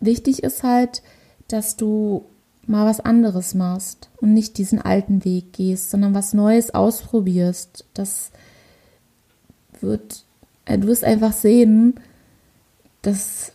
wichtig 0.00 0.42
ist 0.42 0.62
halt, 0.62 1.02
dass 1.48 1.76
du 1.76 2.24
mal 2.66 2.86
was 2.86 3.00
anderes 3.00 3.54
machst 3.54 4.10
und 4.20 4.34
nicht 4.34 4.58
diesen 4.58 4.80
alten 4.80 5.24
Weg 5.24 5.54
gehst, 5.54 5.90
sondern 5.90 6.14
was 6.14 6.34
Neues 6.34 6.74
ausprobierst. 6.74 7.86
Das 7.94 8.30
wird, 9.80 10.24
äh, 10.66 10.78
du 10.78 10.88
wirst 10.88 11.04
einfach 11.04 11.32
sehen, 11.32 11.98
dass 13.02 13.52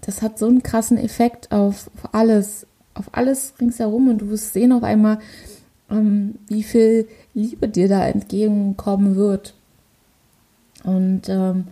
das 0.00 0.20
hat 0.20 0.38
so 0.38 0.46
einen 0.46 0.64
krassen 0.64 0.98
Effekt 0.98 1.52
auf, 1.52 1.88
auf 1.94 2.14
alles, 2.14 2.66
auf 2.94 3.10
alles 3.12 3.54
ringsherum 3.60 4.08
und 4.08 4.18
du 4.18 4.28
wirst 4.30 4.52
sehen 4.52 4.72
auf 4.72 4.82
einmal, 4.82 5.20
ähm, 5.90 6.34
wie 6.48 6.64
viel 6.64 7.06
Liebe 7.34 7.68
dir 7.68 7.88
da 7.88 8.06
entgegenkommen 8.06 9.14
wird. 9.14 9.54
Und 10.82 11.28
ähm, 11.28 11.68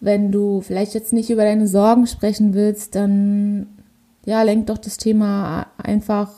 wenn 0.00 0.32
du 0.32 0.60
vielleicht 0.62 0.94
jetzt 0.94 1.12
nicht 1.12 1.30
über 1.30 1.44
deine 1.44 1.66
Sorgen 1.66 2.06
sprechen 2.06 2.54
willst, 2.54 2.94
dann 2.94 3.66
ja, 4.24 4.42
lenk 4.42 4.66
doch 4.66 4.78
das 4.78 4.96
Thema 4.96 5.66
einfach 5.76 6.30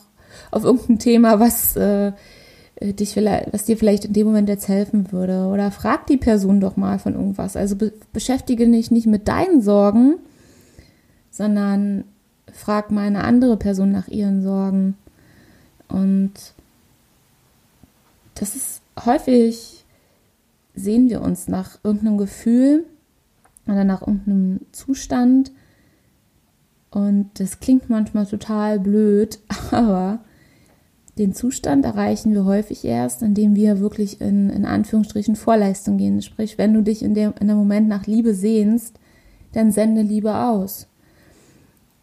auf 0.51 0.65
irgendein 0.65 0.99
Thema, 0.99 1.41
was 1.41 1.77
äh, 1.77 2.13
dich 2.81 3.13
vielleicht, 3.13 3.53
was 3.53 3.65
dir 3.65 3.77
vielleicht 3.77 4.05
in 4.05 4.13
dem 4.13 4.27
Moment 4.27 4.49
jetzt 4.49 4.69
helfen 4.69 5.13
würde. 5.13 5.47
Oder 5.47 5.71
frag 5.71 6.07
die 6.07 6.17
Person 6.17 6.61
doch 6.61 6.77
mal 6.77 6.99
von 6.99 7.15
irgendwas. 7.15 7.57
Also 7.57 7.77
be 7.77 7.93
beschäftige 8.13 8.69
dich 8.69 8.91
nicht 8.91 9.07
mit 9.07 9.29
deinen 9.29 9.63
Sorgen, 9.63 10.17
sondern 11.31 12.05
frag 12.53 12.91
mal 12.91 13.07
eine 13.07 13.25
andere 13.25 13.57
Person 13.57 13.93
nach 13.93 14.09
ihren 14.09 14.43
Sorgen. 14.43 14.97
Und 15.89 16.33
das 18.35 18.57
ist 18.57 18.83
häufig 19.05 19.85
sehen 20.75 21.11
wir 21.11 21.21
uns 21.21 21.49
nach 21.49 21.79
irgendeinem 21.85 22.19
Gefühl 22.19 22.87
oder 23.67 23.85
nach 23.85 24.03
irgendeinem 24.03 24.61
Zustand. 24.73 25.53
Und 26.91 27.31
das 27.35 27.61
klingt 27.61 27.89
manchmal 27.89 28.27
total 28.27 28.79
blöd, 28.79 29.39
aber 29.71 30.21
den 31.19 31.35
Zustand 31.35 31.85
erreichen 31.85 32.33
wir 32.33 32.45
häufig 32.45 32.85
erst, 32.85 33.23
indem 33.23 33.55
wir 33.55 33.81
wirklich 33.81 34.21
in, 34.21 34.49
in 34.49 34.65
Anführungsstrichen 34.65 35.37
Vorleistung 35.37 35.99
gehen. 35.99 36.23
Sprich, 36.23 36.57
wenn 36.57 36.73
du 36.73 36.83
dich 36.83 37.03
in 37.03 37.15
dem, 37.15 37.35
in 37.39 37.49
dem 37.49 37.57
Moment 37.57 37.89
nach 37.89 38.07
Liebe 38.07 38.35
sehnst, 38.35 38.99
dann 39.53 39.73
sende 39.73 40.01
Liebe 40.01 40.35
aus. 40.35 40.89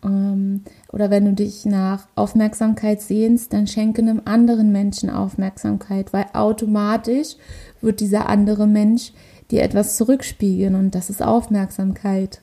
Ähm, 0.04 0.62
oder 0.92 1.10
wenn 1.10 1.26
du 1.26 1.34
dich 1.34 1.66
nach 1.66 2.08
Aufmerksamkeit 2.16 3.02
sehnst, 3.02 3.52
dann 3.54 3.66
schenke 3.66 4.02
einem 4.02 4.22
anderen 4.26 4.72
Menschen 4.72 5.10
Aufmerksamkeit, 5.10 6.14
weil 6.14 6.28
automatisch 6.34 7.36
wird 7.82 8.00
dieser 8.00 8.30
andere 8.30 8.68
Mensch 8.68 9.14
dir 9.52 9.64
etwas 9.64 9.98
zurückspiegeln 9.98 10.76
und 10.76 10.96
das 10.96 11.10
ist 11.10 11.24
Aufmerksamkeit. 11.24 12.42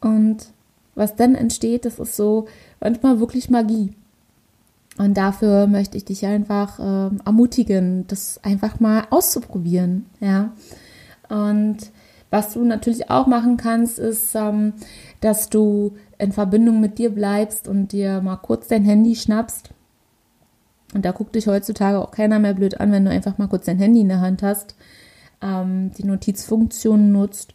Und 0.00 0.48
was 0.94 1.16
dann 1.16 1.34
entsteht, 1.34 1.84
das 1.84 1.98
ist 1.98 2.16
so 2.16 2.46
manchmal 2.80 3.20
wirklich 3.20 3.50
Magie. 3.50 3.94
Und 4.98 5.16
dafür 5.16 5.66
möchte 5.66 5.96
ich 5.96 6.04
dich 6.04 6.26
einfach 6.26 6.78
äh, 6.78 7.10
ermutigen, 7.24 8.06
das 8.06 8.40
einfach 8.42 8.80
mal 8.80 9.06
auszuprobieren, 9.10 10.06
ja. 10.20 10.52
Und 11.28 11.78
was 12.28 12.52
du 12.54 12.64
natürlich 12.64 13.08
auch 13.08 13.26
machen 13.26 13.56
kannst, 13.56 13.98
ist, 13.98 14.34
ähm, 14.34 14.74
dass 15.20 15.48
du 15.48 15.92
in 16.18 16.32
Verbindung 16.32 16.80
mit 16.80 16.98
dir 16.98 17.10
bleibst 17.10 17.66
und 17.66 17.92
dir 17.92 18.20
mal 18.20 18.36
kurz 18.36 18.68
dein 18.68 18.84
Handy 18.84 19.16
schnappst. 19.16 19.70
Und 20.92 21.04
da 21.04 21.12
guckt 21.12 21.34
dich 21.34 21.46
heutzutage 21.46 21.98
auch 21.98 22.10
keiner 22.10 22.38
mehr 22.40 22.54
blöd 22.54 22.80
an, 22.80 22.92
wenn 22.92 23.04
du 23.04 23.10
einfach 23.10 23.38
mal 23.38 23.46
kurz 23.46 23.66
dein 23.66 23.78
Handy 23.78 24.00
in 24.00 24.08
der 24.08 24.20
Hand 24.20 24.42
hast 24.42 24.74
ähm, 25.42 25.92
die 25.96 26.04
Notizfunktion 26.04 27.12
nutzt 27.12 27.54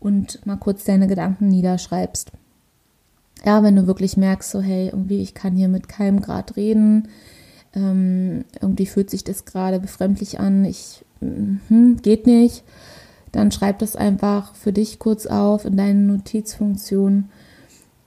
und 0.00 0.44
mal 0.46 0.56
kurz 0.56 0.84
deine 0.84 1.06
Gedanken 1.06 1.48
niederschreibst. 1.48 2.32
Ja, 3.44 3.62
wenn 3.62 3.76
du 3.76 3.86
wirklich 3.86 4.16
merkst, 4.16 4.50
so 4.50 4.60
hey, 4.60 4.86
irgendwie 4.86 5.20
ich 5.20 5.34
kann 5.34 5.54
hier 5.54 5.68
mit 5.68 5.88
keinem 5.88 6.20
Grad 6.20 6.56
reden, 6.56 7.08
ähm, 7.74 8.44
irgendwie 8.60 8.86
fühlt 8.86 9.10
sich 9.10 9.24
das 9.24 9.44
gerade 9.44 9.80
befremdlich 9.80 10.40
an, 10.40 10.64
ich 10.64 11.04
hm, 11.20 11.98
geht 12.02 12.26
nicht, 12.26 12.62
dann 13.32 13.50
schreib 13.50 13.80
das 13.80 13.96
einfach 13.96 14.54
für 14.54 14.72
dich 14.72 14.98
kurz 14.98 15.26
auf 15.26 15.64
in 15.64 15.76
deine 15.76 16.00
Notizfunktion. 16.00 17.30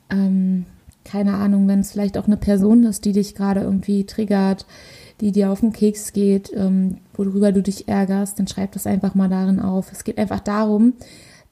Ähm, 0.09 0.65
keine 1.03 1.35
Ahnung, 1.35 1.67
wenn 1.67 1.81
es 1.81 1.91
vielleicht 1.91 2.17
auch 2.17 2.27
eine 2.27 2.37
Person 2.37 2.83
ist, 2.83 3.05
die 3.05 3.13
dich 3.13 3.35
gerade 3.35 3.61
irgendwie 3.61 4.05
triggert, 4.05 4.65
die 5.21 5.31
dir 5.31 5.51
auf 5.51 5.61
den 5.61 5.73
Keks 5.73 6.13
geht, 6.13 6.51
ähm, 6.55 6.97
worüber 7.17 7.51
du 7.51 7.61
dich 7.61 7.87
ärgerst, 7.87 8.39
dann 8.39 8.47
schreib 8.47 8.71
das 8.73 8.87
einfach 8.87 9.15
mal 9.15 9.29
darin 9.29 9.59
auf. 9.59 9.91
Es 9.91 10.03
geht 10.03 10.17
einfach 10.17 10.39
darum, 10.39 10.93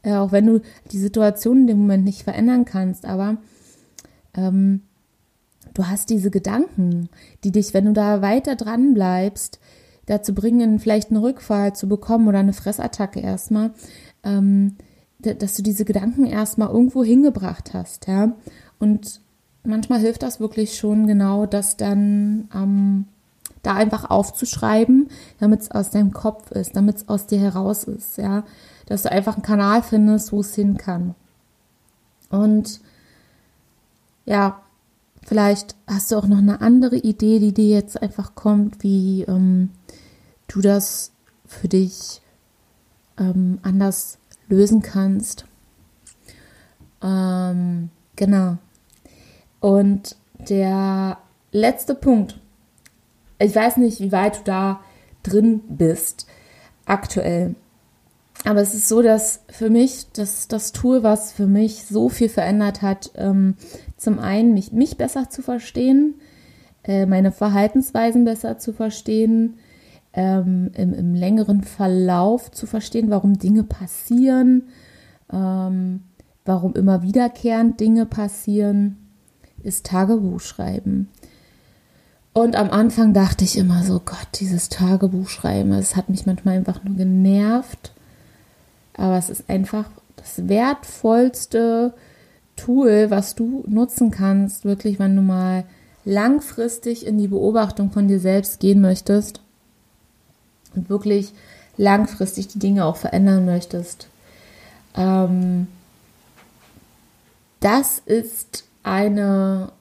äh, 0.03 0.13
auch 0.13 0.31
wenn 0.31 0.45
du 0.45 0.61
die 0.91 0.99
Situation 0.99 1.61
in 1.61 1.67
dem 1.67 1.77
Moment 1.79 2.05
nicht 2.05 2.23
verändern 2.23 2.65
kannst, 2.65 3.05
aber 3.05 3.37
ähm, 4.35 4.81
du 5.73 5.87
hast 5.87 6.09
diese 6.09 6.31
Gedanken, 6.31 7.09
die 7.43 7.51
dich, 7.51 7.73
wenn 7.73 7.85
du 7.85 7.93
da 7.93 8.21
weiter 8.21 8.55
dran 8.55 8.93
bleibst, 8.93 9.59
dazu 10.05 10.33
bringen, 10.35 10.79
vielleicht 10.79 11.09
einen 11.09 11.21
Rückfall 11.21 11.75
zu 11.75 11.87
bekommen 11.87 12.27
oder 12.27 12.39
eine 12.39 12.53
Fressattacke 12.53 13.19
erstmal, 13.19 13.71
ähm, 14.23 14.75
dass 15.19 15.55
du 15.55 15.63
diese 15.63 15.85
Gedanken 15.85 16.25
erstmal 16.25 16.69
irgendwo 16.69 17.03
hingebracht 17.03 17.73
hast, 17.73 18.07
ja. 18.07 18.35
Und 18.77 19.21
manchmal 19.63 19.99
hilft 19.99 20.21
das 20.21 20.39
wirklich 20.39 20.77
schon 20.77 21.07
genau, 21.07 21.45
das 21.45 21.77
dann 21.77 22.49
ähm, 22.53 23.05
da 23.65 23.73
einfach 23.73 24.09
aufzuschreiben, 24.09 25.09
damit 25.39 25.61
es 25.61 25.71
aus 25.71 25.89
deinem 25.91 26.13
Kopf 26.13 26.51
ist, 26.51 26.75
damit 26.75 26.97
es 26.97 27.09
aus 27.09 27.27
dir 27.27 27.39
heraus 27.39 27.85
ist, 27.85 28.17
ja. 28.17 28.43
Dass 28.85 29.03
du 29.03 29.11
einfach 29.11 29.35
einen 29.35 29.43
Kanal 29.43 29.81
findest, 29.81 30.31
wo 30.31 30.41
es 30.41 30.53
hin 30.53 30.77
kann. 30.77 31.15
Und 32.29 32.81
ja, 34.25 34.61
vielleicht 35.25 35.75
hast 35.87 36.11
du 36.11 36.17
auch 36.17 36.27
noch 36.27 36.37
eine 36.37 36.61
andere 36.61 36.97
Idee, 36.97 37.39
die 37.39 37.53
dir 37.53 37.69
jetzt 37.69 38.01
einfach 38.01 38.35
kommt, 38.35 38.83
wie 38.83 39.23
ähm, 39.23 39.69
du 40.47 40.61
das 40.61 41.11
für 41.45 41.67
dich 41.67 42.21
ähm, 43.17 43.59
anders 43.63 44.17
lösen 44.47 44.81
kannst. 44.81 45.45
Ähm, 47.01 47.89
genau. 48.15 48.57
Und 49.59 50.15
der 50.49 51.17
letzte 51.51 51.95
Punkt, 51.95 52.39
ich 53.39 53.55
weiß 53.55 53.77
nicht, 53.77 53.99
wie 53.99 54.11
weit 54.11 54.39
du 54.39 54.43
da 54.45 54.81
drin 55.23 55.61
bist 55.67 56.27
aktuell. 56.85 57.55
Aber 58.43 58.61
es 58.61 58.75
ist 58.75 58.87
so, 58.87 59.01
dass 59.01 59.43
für 59.49 59.69
mich 59.69 60.07
das, 60.13 60.47
das 60.47 60.71
Tool, 60.71 61.03
was 61.03 61.31
für 61.31 61.47
mich 61.47 61.85
so 61.85 62.09
viel 62.09 62.29
verändert 62.29 62.81
hat, 62.81 63.11
ähm, 63.15 63.55
zum 63.97 64.19
einen 64.19 64.53
mich, 64.53 64.71
mich 64.71 64.97
besser 64.97 65.29
zu 65.29 65.41
verstehen, 65.41 66.15
äh, 66.83 67.05
meine 67.05 67.31
Verhaltensweisen 67.31 68.25
besser 68.25 68.59
zu 68.59 68.71
verstehen, 68.73 69.55
ähm, 70.13 70.71
im, 70.75 70.93
im, 70.93 71.15
längeren 71.15 71.63
Verlauf 71.63 72.51
zu 72.51 72.67
verstehen, 72.67 73.09
warum 73.09 73.39
Dinge 73.39 73.63
passieren, 73.63 74.69
ähm, 75.31 76.03
warum 76.45 76.73
immer 76.75 77.01
wiederkehrend 77.01 77.79
Dinge 77.79 78.05
passieren, 78.05 78.97
ist 79.63 79.87
Tagebuch 79.87 80.39
schreiben. 80.39 81.09
Und 82.37 82.57
am 82.57 82.69
Anfang 82.69 83.13
dachte 83.13 83.45
ich 83.45 83.57
immer 83.57 83.83
so, 83.83 84.01
Gott, 84.03 84.27
dieses 84.41 84.67
Tagebuch 84.67 85.29
schreiben, 85.29 85.71
es 85.71 85.95
hat 85.95 86.09
mich 86.09 86.25
manchmal 86.25 86.57
einfach 86.57 86.83
nur 86.83 86.97
genervt. 86.97 87.93
Aber 88.97 89.17
es 89.17 89.29
ist 89.29 89.49
einfach 89.49 89.85
das 90.17 90.49
wertvollste 90.49 91.93
Tool, 92.57 93.09
was 93.09 93.35
du 93.35 93.63
nutzen 93.67 94.11
kannst, 94.11 94.65
wirklich, 94.65 94.99
wenn 94.99 95.15
du 95.15 95.21
mal 95.21 95.63
langfristig 96.03 97.05
in 97.05 97.17
die 97.17 97.29
Beobachtung 97.29 97.91
von 97.91 98.09
dir 98.09 98.19
selbst 98.19 98.59
gehen 98.59 98.81
möchtest 98.81 99.39
und 100.75 100.89
wirklich 100.89 101.31
langfristig 101.77 102.49
die 102.49 102.59
Dinge 102.59 102.83
auch 102.83 102.97
verändern 102.97 103.45
möchtest. 103.45 104.09
Ähm, 104.97 105.67
das 107.61 107.99
ist 108.05 108.65
eine 108.83 109.71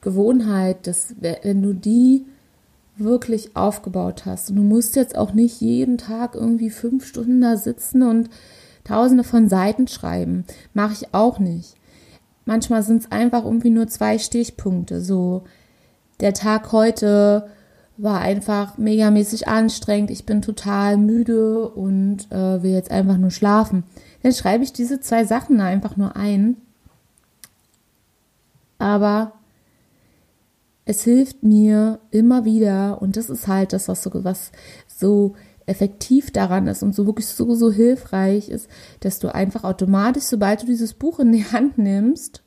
Gewohnheit, 0.00 0.86
dass 0.86 1.14
wenn 1.20 1.62
du 1.62 1.74
die 1.74 2.26
wirklich 2.96 3.56
aufgebaut 3.56 4.26
hast 4.26 4.50
und 4.50 4.56
du 4.56 4.62
musst 4.62 4.96
jetzt 4.96 5.16
auch 5.16 5.32
nicht 5.32 5.60
jeden 5.60 5.98
Tag 5.98 6.34
irgendwie 6.34 6.70
fünf 6.70 7.06
Stunden 7.06 7.40
da 7.40 7.56
sitzen 7.56 8.02
und 8.02 8.28
tausende 8.84 9.24
von 9.24 9.48
Seiten 9.48 9.88
schreiben, 9.88 10.44
mache 10.74 10.92
ich 10.92 11.14
auch 11.14 11.38
nicht. 11.38 11.74
Manchmal 12.44 12.82
sind 12.82 13.02
es 13.02 13.12
einfach 13.12 13.44
irgendwie 13.44 13.70
nur 13.70 13.88
zwei 13.88 14.18
Stichpunkte, 14.18 15.00
so 15.00 15.44
der 16.20 16.34
Tag 16.34 16.72
heute 16.72 17.48
war 17.96 18.20
einfach 18.20 18.78
megamäßig 18.78 19.46
anstrengend, 19.48 20.10
ich 20.10 20.24
bin 20.24 20.40
total 20.40 20.96
müde 20.96 21.68
und 21.68 22.30
äh, 22.30 22.62
will 22.62 22.72
jetzt 22.72 22.90
einfach 22.90 23.18
nur 23.18 23.30
schlafen. 23.30 23.84
Dann 24.22 24.32
schreibe 24.32 24.64
ich 24.64 24.72
diese 24.72 25.00
zwei 25.00 25.24
Sachen 25.24 25.60
einfach 25.60 25.96
nur 25.96 26.16
ein. 26.16 26.56
Aber 28.78 29.32
es 30.90 31.04
hilft 31.04 31.44
mir 31.44 32.00
immer 32.10 32.44
wieder, 32.44 33.00
und 33.00 33.16
das 33.16 33.30
ist 33.30 33.46
halt 33.46 33.72
das, 33.72 33.86
was 33.86 34.02
so, 34.02 34.10
was 34.12 34.50
so 34.88 35.36
effektiv 35.66 36.32
daran 36.32 36.66
ist 36.66 36.82
und 36.82 36.96
so 36.96 37.06
wirklich 37.06 37.28
so, 37.28 37.54
so 37.54 37.70
hilfreich 37.70 38.48
ist, 38.48 38.68
dass 38.98 39.20
du 39.20 39.32
einfach 39.32 39.62
automatisch, 39.62 40.24
sobald 40.24 40.62
du 40.62 40.66
dieses 40.66 40.94
Buch 40.94 41.20
in 41.20 41.30
die 41.30 41.44
Hand 41.44 41.78
nimmst, 41.78 42.42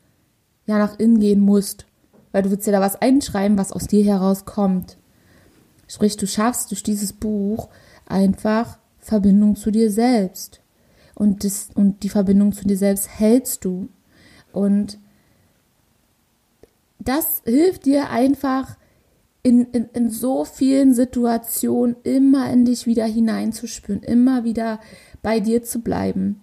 ja 0.66 0.78
nach 0.78 1.00
innen 1.00 1.22
gehen 1.22 1.40
musst. 1.40 1.86
Weil 2.34 2.44
du 2.44 2.52
willst 2.52 2.68
ja 2.68 2.74
da 2.74 2.82
was 2.82 3.02
einschreiben, 3.02 3.58
was 3.58 3.72
aus 3.72 3.88
dir 3.88 4.04
herauskommt. 4.04 4.98
Sprich, 5.88 6.18
du 6.18 6.28
schaffst 6.28 6.70
durch 6.72 6.84
dieses 6.84 7.14
Buch 7.14 7.70
einfach 8.06 8.78
Verbindung 8.98 9.56
zu 9.56 9.72
dir 9.72 9.90
selbst. 9.90 10.60
Und, 11.16 11.46
das, 11.46 11.70
und 11.76 12.04
die 12.04 12.10
Verbindung 12.10 12.52
zu 12.52 12.68
dir 12.68 12.78
selbst 12.78 13.08
hältst 13.08 13.64
du. 13.64 13.88
Und 14.52 14.98
das 17.08 17.42
hilft 17.46 17.86
dir 17.86 18.10
einfach 18.10 18.78
in, 19.44 19.66
in, 19.72 19.90
in 19.94 20.10
so 20.10 20.46
vielen 20.46 20.94
Situationen 20.94 21.98
immer 22.04 22.50
in 22.52 22.66
dich 22.66 22.86
wieder 22.86 23.06
hineinzuspüren, 23.06 24.02
immer 24.02 24.44
wieder 24.44 24.80
bei 25.22 25.40
dir 25.40 25.64
zu 25.64 25.82
bleiben 25.82 26.42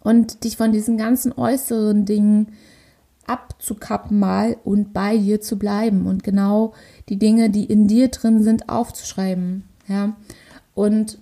und 0.00 0.44
dich 0.44 0.56
von 0.56 0.72
diesen 0.72 0.96
ganzen 0.96 1.32
äußeren 1.32 2.04
Dingen 2.04 2.52
abzukappen 3.26 4.18
mal 4.18 4.56
und 4.64 4.92
bei 4.92 5.16
dir 5.16 5.40
zu 5.40 5.58
bleiben 5.58 6.06
und 6.06 6.24
genau 6.24 6.74
die 7.08 7.18
Dinge, 7.18 7.50
die 7.50 7.64
in 7.64 7.86
dir 7.88 8.08
drin 8.08 8.42
sind, 8.42 8.68
aufzuschreiben. 8.68 9.64
Ja. 9.88 10.16
Und 10.74 11.18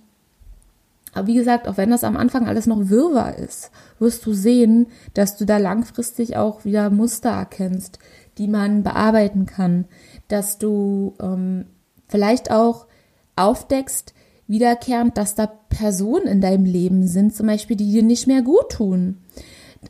aber 1.13 1.27
wie 1.27 1.35
gesagt, 1.35 1.67
auch 1.67 1.75
wenn 1.75 1.89
das 1.89 2.05
am 2.05 2.15
Anfang 2.15 2.47
alles 2.47 2.67
noch 2.67 2.89
Wirrwarr 2.89 3.37
ist, 3.37 3.71
wirst 3.99 4.25
du 4.25 4.33
sehen, 4.33 4.87
dass 5.13 5.35
du 5.35 5.45
da 5.45 5.57
langfristig 5.57 6.37
auch 6.37 6.63
wieder 6.63 6.89
Muster 6.89 7.31
erkennst, 7.31 7.99
die 8.41 8.47
man 8.47 8.81
bearbeiten 8.81 9.45
kann, 9.45 9.85
dass 10.27 10.57
du 10.57 11.13
ähm, 11.21 11.67
vielleicht 12.07 12.49
auch 12.49 12.87
aufdeckst, 13.35 14.15
wiederkehrend, 14.47 15.15
dass 15.15 15.35
da 15.35 15.45
Personen 15.45 16.25
in 16.25 16.41
deinem 16.41 16.65
Leben 16.65 17.05
sind, 17.07 17.35
zum 17.35 17.45
Beispiel, 17.45 17.77
die 17.77 17.91
dir 17.91 18.01
nicht 18.01 18.25
mehr 18.25 18.41
gut 18.41 18.69
tun. 18.71 19.17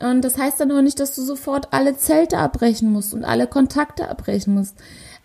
Und 0.01 0.25
das 0.25 0.37
heißt 0.37 0.59
dann 0.59 0.71
auch 0.73 0.81
nicht, 0.81 0.99
dass 0.99 1.15
du 1.15 1.21
sofort 1.21 1.69
alle 1.71 1.95
Zelte 1.95 2.39
abbrechen 2.39 2.91
musst 2.91 3.13
und 3.13 3.23
alle 3.23 3.47
Kontakte 3.47 4.09
abbrechen 4.09 4.53
musst. 4.53 4.75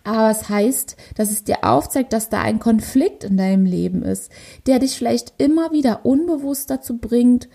Aber 0.05 0.31
es 0.31 0.47
heißt, 0.47 0.95
dass 1.15 1.29
es 1.29 1.43
dir 1.43 1.65
aufzeigt, 1.65 2.13
dass 2.13 2.29
da 2.29 2.41
ein 2.41 2.59
Konflikt 2.59 3.25
in 3.25 3.35
deinem 3.35 3.65
Leben 3.65 4.03
ist, 4.03 4.31
der 4.67 4.79
dich 4.79 4.97
vielleicht 4.97 5.33
immer 5.37 5.73
wieder 5.73 6.05
unbewusst 6.05 6.69
dazu 6.69 6.97
bringt, 6.97 7.49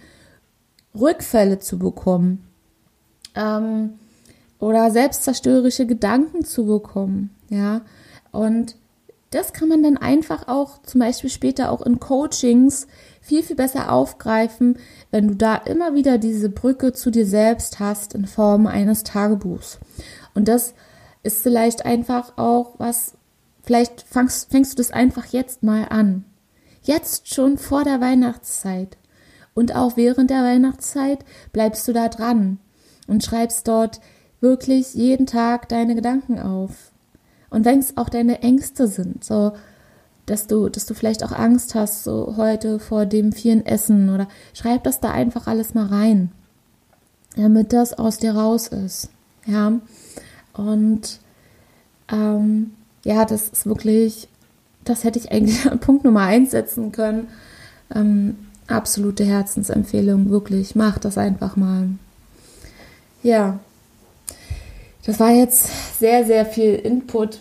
Rückfälle 0.95 1.61
zu 1.61 1.79
bekommen 1.79 2.45
ähm, 3.35 3.95
oder 4.62 4.92
selbstzerstörerische 4.92 5.87
Gedanken 5.87 6.44
zu 6.44 6.66
bekommen. 6.66 7.31
Ja, 7.48 7.81
und 8.31 8.77
das 9.31 9.53
kann 9.53 9.68
man 9.68 9.83
dann 9.83 9.96
einfach 9.96 10.46
auch 10.46 10.81
zum 10.83 11.01
Beispiel 11.01 11.31
später 11.31 11.72
auch 11.72 11.83
in 11.83 11.98
Coachings 11.98 12.87
viel, 13.20 13.42
viel 13.42 13.57
besser 13.57 13.90
aufgreifen, 13.90 14.79
wenn 15.11 15.27
du 15.27 15.35
da 15.35 15.57
immer 15.57 15.96
wieder 15.96 16.16
diese 16.16 16.48
Brücke 16.48 16.92
zu 16.92 17.11
dir 17.11 17.27
selbst 17.27 17.81
hast 17.81 18.14
in 18.14 18.27
Form 18.27 18.68
eines 18.68 19.03
Tagebuchs. 19.03 19.81
Und 20.33 20.46
das 20.46 20.75
ist 21.25 21.42
vielleicht 21.42 21.85
einfach 21.85 22.38
auch 22.38 22.75
was, 22.79 23.14
vielleicht 23.64 24.03
fängst, 24.03 24.53
fängst 24.53 24.75
du 24.75 24.77
das 24.77 24.92
einfach 24.92 25.27
jetzt 25.27 25.64
mal 25.64 25.87
an. 25.90 26.25
Jetzt 26.83 27.35
schon 27.35 27.59
vor 27.59 27.83
der 27.83 28.01
Weihnachtszeit. 28.01 28.96
Und 29.54 29.75
auch 29.75 29.96
während 29.96 30.31
der 30.31 30.44
Weihnachtszeit 30.44 31.25
bleibst 31.52 31.88
du 31.88 31.92
da 31.92 32.08
dran 32.08 32.60
und 33.08 33.25
schreibst 33.25 33.67
dort 33.67 34.00
wirklich 34.43 34.95
jeden 34.95 35.27
Tag 35.27 35.69
deine 35.69 35.95
Gedanken 35.95 36.38
auf. 36.38 36.90
Und 37.51 37.65
wenn 37.65 37.79
es 37.79 37.97
auch 37.97 38.09
deine 38.09 38.43
Ängste 38.43 38.87
sind, 38.87 39.25
so 39.25 39.53
dass 40.27 40.47
du, 40.47 40.69
dass 40.69 40.87
du 40.87 40.95
vielleicht 40.95 41.25
auch 41.25 41.33
Angst 41.33 41.75
hast, 41.75 42.05
so 42.05 42.35
heute 42.37 42.79
vor 42.79 43.07
dem 43.07 43.33
vielen 43.33 43.67
Essen 43.67 44.09
oder 44.09 44.29
schreib 44.55 44.85
das 44.85 45.01
da 45.01 45.11
einfach 45.11 45.47
alles 45.47 45.75
mal 45.75 45.87
rein, 45.87 46.31
damit 47.37 47.73
das 47.73 47.95
aus 47.95 48.19
dir 48.19 48.35
raus 48.35 48.69
ist. 48.69 49.11
Ja. 49.47 49.73
Und 50.53 51.19
ähm, 52.11 52.73
ja, 53.05 53.25
das 53.25 53.49
ist 53.49 53.67
wirklich, 53.67 54.29
das 54.85 55.05
hätte 55.05 55.19
ich 55.19 55.33
eigentlich 55.33 55.69
Punkt 55.81 56.05
Nummer 56.05 56.23
eins 56.23 56.53
setzen 56.53 56.93
können. 56.93 57.29
Ähm, 57.95 58.37
absolute 58.69 59.25
Herzensempfehlung, 59.25 60.31
wirklich, 60.31 60.77
mach 60.77 60.99
das 60.99 61.19
einfach 61.19 61.57
mal. 61.57 61.88
Ja, 63.25 63.59
das 65.05 65.19
war 65.21 65.31
jetzt 65.31 65.98
sehr, 65.98 66.25
sehr 66.25 66.46
viel 66.46 66.75
Input, 66.75 67.40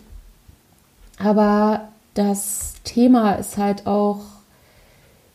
aber 1.17 1.89
das 2.13 2.73
Thema 2.83 3.33
ist 3.33 3.57
halt 3.57 3.87
auch 3.87 4.21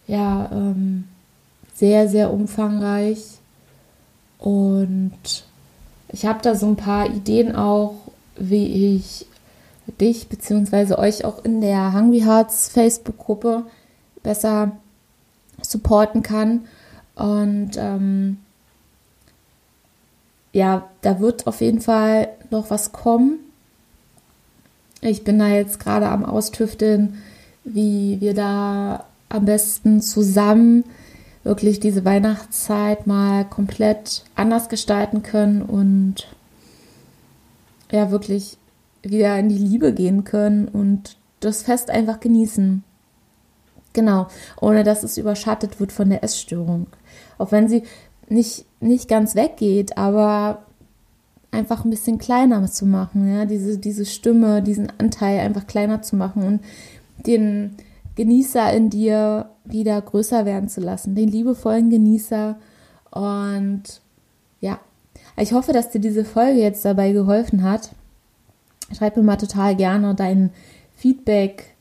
ja 0.07 0.49
ähm, 0.53 1.05
sehr, 1.75 2.09
sehr 2.09 2.33
umfangreich 2.33 3.23
und 4.39 5.45
Ich 6.09 6.25
habe 6.25 6.41
da 6.43 6.55
so 6.55 6.67
ein 6.67 6.77
paar 6.77 7.07
Ideen 7.07 7.55
auch, 7.57 7.95
wie 8.37 8.97
ich 8.97 9.27
dich 10.01 10.29
bzw. 10.29 10.95
euch 10.95 11.25
auch 11.25 11.45
in 11.45 11.61
der 11.61 11.93
Hungry 11.93 12.21
Hearts 12.21 12.69
Facebook-Gruppe 12.69 13.65
besser 14.23 14.73
supporten 15.63 16.23
kann. 16.23 16.67
Und 17.15 17.73
ähm, 17.77 18.39
ja, 20.57 20.89
da 21.03 21.21
wird 21.21 21.47
auf 21.47 21.61
jeden 21.61 21.83
Fall 21.83 22.29
noch 22.51 22.71
was 22.71 22.93
kommen. 22.93 23.41
Ich 25.03 25.23
bin 25.23 25.39
da 25.39 25.49
jetzt 25.49 25.79
gerade 25.79 26.09
am 26.09 26.25
Austüfteln, 26.25 27.23
wie 27.63 28.23
wir 28.23 28.33
da 28.33 29.05
am 29.29 29.45
besten 29.45 30.01
zusammen 30.01 30.85
wirklich 31.45 31.79
diese 31.79 32.07
Weihnachtszeit 32.07 33.07
mal 33.07 33.45
komplett 33.45 34.25
anders 34.35 34.71
gestalten 34.71 35.23
können 35.23 35.61
und 35.61 36.27
ja, 37.93 38.11
wirklich 38.11 38.57
wieder 39.03 39.39
in 39.39 39.51
die 39.51 39.59
Liebe 39.59 39.93
gehen 39.93 40.25
können 40.25 40.69
und 40.69 41.19
das 41.41 41.63
Fest 41.65 41.91
einfach 41.91 42.19
genießen. 42.19 42.83
Genau, 43.93 44.29
ohne 44.59 44.85
dass 44.85 45.03
es 45.03 45.19
überschattet 45.19 45.81
wird 45.81 45.93
von 45.93 46.09
der 46.09 46.25
Essstörung. 46.25 46.87
Auch 47.37 47.53
wenn 47.53 47.69
sie 47.69 47.83
nicht, 48.29 48.65
nicht 48.81 49.09
ganz 49.09 49.35
weggeht, 49.35 49.97
aber 49.97 50.63
einfach 51.51 51.85
ein 51.85 51.91
bisschen 51.91 52.19
kleiner 52.19 52.71
zu 52.71 52.87
machen, 52.87 53.33
ja, 53.33 53.45
diese, 53.45 53.79
diese 53.79 54.05
Stimme, 54.05 54.63
diesen 54.63 54.93
Anteil 54.99 55.41
einfach 55.41 55.67
kleiner 55.67 56.03
zu 56.03 56.17
machen 56.17 56.43
und 56.43 56.61
den 57.27 57.77
Genießer 58.17 58.73
in 58.73 58.91
dir 58.91 59.51
wieder 59.65 60.01
größer 60.01 60.45
werden 60.45 60.69
zu 60.69 60.81
lassen, 60.81 61.15
den 61.15 61.29
liebevollen 61.29 61.91
Genießer. 61.91 62.57
Und 63.11 63.83
ja, 64.61 64.81
ich 65.37 65.53
hoffe, 65.53 65.73
dass 65.73 65.91
dir 65.91 66.01
diese 66.01 66.25
Folge 66.25 66.61
jetzt 66.61 66.85
dabei 66.85 67.13
geholfen 67.13 67.63
hat. 67.63 67.91
Schreib 68.97 69.17
mir 69.17 69.23
mal 69.23 69.37
total 69.37 69.77
gerne 69.77 70.15
dein 70.15 70.51
Feedback 70.95 71.75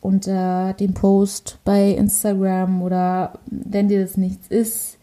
unter 0.00 0.74
dem 0.74 0.94
Post 0.94 1.58
bei 1.64 1.90
Instagram 1.90 2.82
oder 2.82 3.38
wenn 3.46 3.88
dir 3.88 4.02
das 4.02 4.16
nichts 4.16 4.48
ist, 4.48 4.98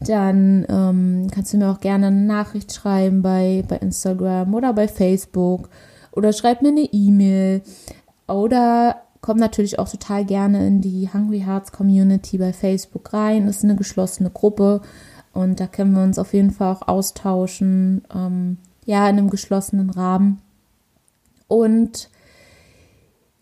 dann 0.00 0.66
ähm, 0.68 1.28
kannst 1.30 1.52
du 1.52 1.58
mir 1.58 1.70
auch 1.70 1.80
gerne 1.80 2.06
eine 2.06 2.22
Nachricht 2.22 2.72
schreiben 2.72 3.22
bei, 3.22 3.64
bei 3.68 3.76
Instagram 3.76 4.54
oder 4.54 4.72
bei 4.72 4.88
Facebook 4.88 5.68
oder 6.12 6.32
schreib 6.32 6.62
mir 6.62 6.68
eine 6.68 6.88
E-Mail 6.90 7.62
oder 8.26 9.02
komm 9.20 9.36
natürlich 9.36 9.78
auch 9.78 9.88
total 9.88 10.24
gerne 10.24 10.66
in 10.66 10.80
die 10.80 11.10
Hungry 11.12 11.40
Hearts 11.40 11.72
Community 11.72 12.38
bei 12.38 12.52
Facebook 12.52 13.12
rein. 13.12 13.46
Das 13.46 13.58
ist 13.58 13.64
eine 13.64 13.76
geschlossene 13.76 14.30
Gruppe 14.30 14.80
und 15.32 15.60
da 15.60 15.66
können 15.66 15.92
wir 15.92 16.02
uns 16.02 16.18
auf 16.18 16.32
jeden 16.32 16.50
Fall 16.50 16.74
auch 16.74 16.88
austauschen, 16.88 18.02
ähm, 18.14 18.56
ja, 18.86 19.08
in 19.08 19.18
einem 19.18 19.30
geschlossenen 19.30 19.90
Rahmen. 19.90 20.40
Und 21.46 22.08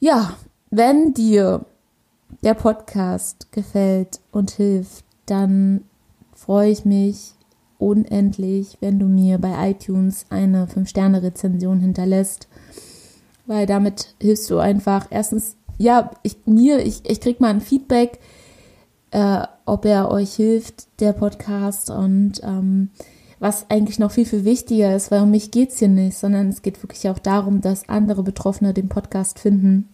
ja, 0.01 0.35
wenn 0.71 1.15
dir 1.15 1.65
der 2.43 2.55
Podcast 2.55 3.53
gefällt 3.53 4.21
und 4.33 4.51
hilft, 4.51 5.05
dann 5.27 5.85
freue 6.49 6.71
ich 6.71 6.87
mich 6.87 7.35
unendlich, 7.77 8.79
wenn 8.81 8.99
du 8.99 9.05
mir 9.05 9.37
bei 9.37 9.71
iTunes 9.71 10.25
eine 10.31 10.65
5-Sterne-Rezension 10.65 11.79
hinterlässt, 11.79 12.49
weil 13.45 13.67
damit 13.67 14.15
hilfst 14.19 14.49
du 14.49 14.57
einfach 14.57 15.09
erstens, 15.11 15.57
ja, 15.77 16.11
ich, 16.23 16.39
mir, 16.47 16.79
ich, 16.79 17.03
ich 17.05 17.21
krieg 17.21 17.39
mal 17.41 17.51
ein 17.51 17.61
Feedback, 17.61 18.19
äh, 19.11 19.43
ob 19.67 19.85
er 19.85 20.11
euch 20.11 20.33
hilft, 20.37 20.89
der 21.01 21.13
Podcast 21.13 21.91
und 21.91 22.41
ähm, 22.43 22.93
was 23.39 23.69
eigentlich 23.69 23.99
noch 23.99 24.13
viel, 24.13 24.25
viel 24.25 24.47
wichtiger 24.47 24.97
ist, 24.97 25.11
weil 25.11 25.21
um 25.21 25.31
mich 25.31 25.51
geht 25.51 25.73
es 25.73 25.81
hier 25.81 25.89
nicht, 25.89 26.17
sondern 26.17 26.49
es 26.49 26.63
geht 26.63 26.83
wirklich 26.83 27.11
auch 27.11 27.19
darum, 27.19 27.61
dass 27.61 27.91
andere 27.91 28.23
Betroffene 28.23 28.73
den 28.73 28.89
Podcast 28.89 29.39
finden. 29.39 29.91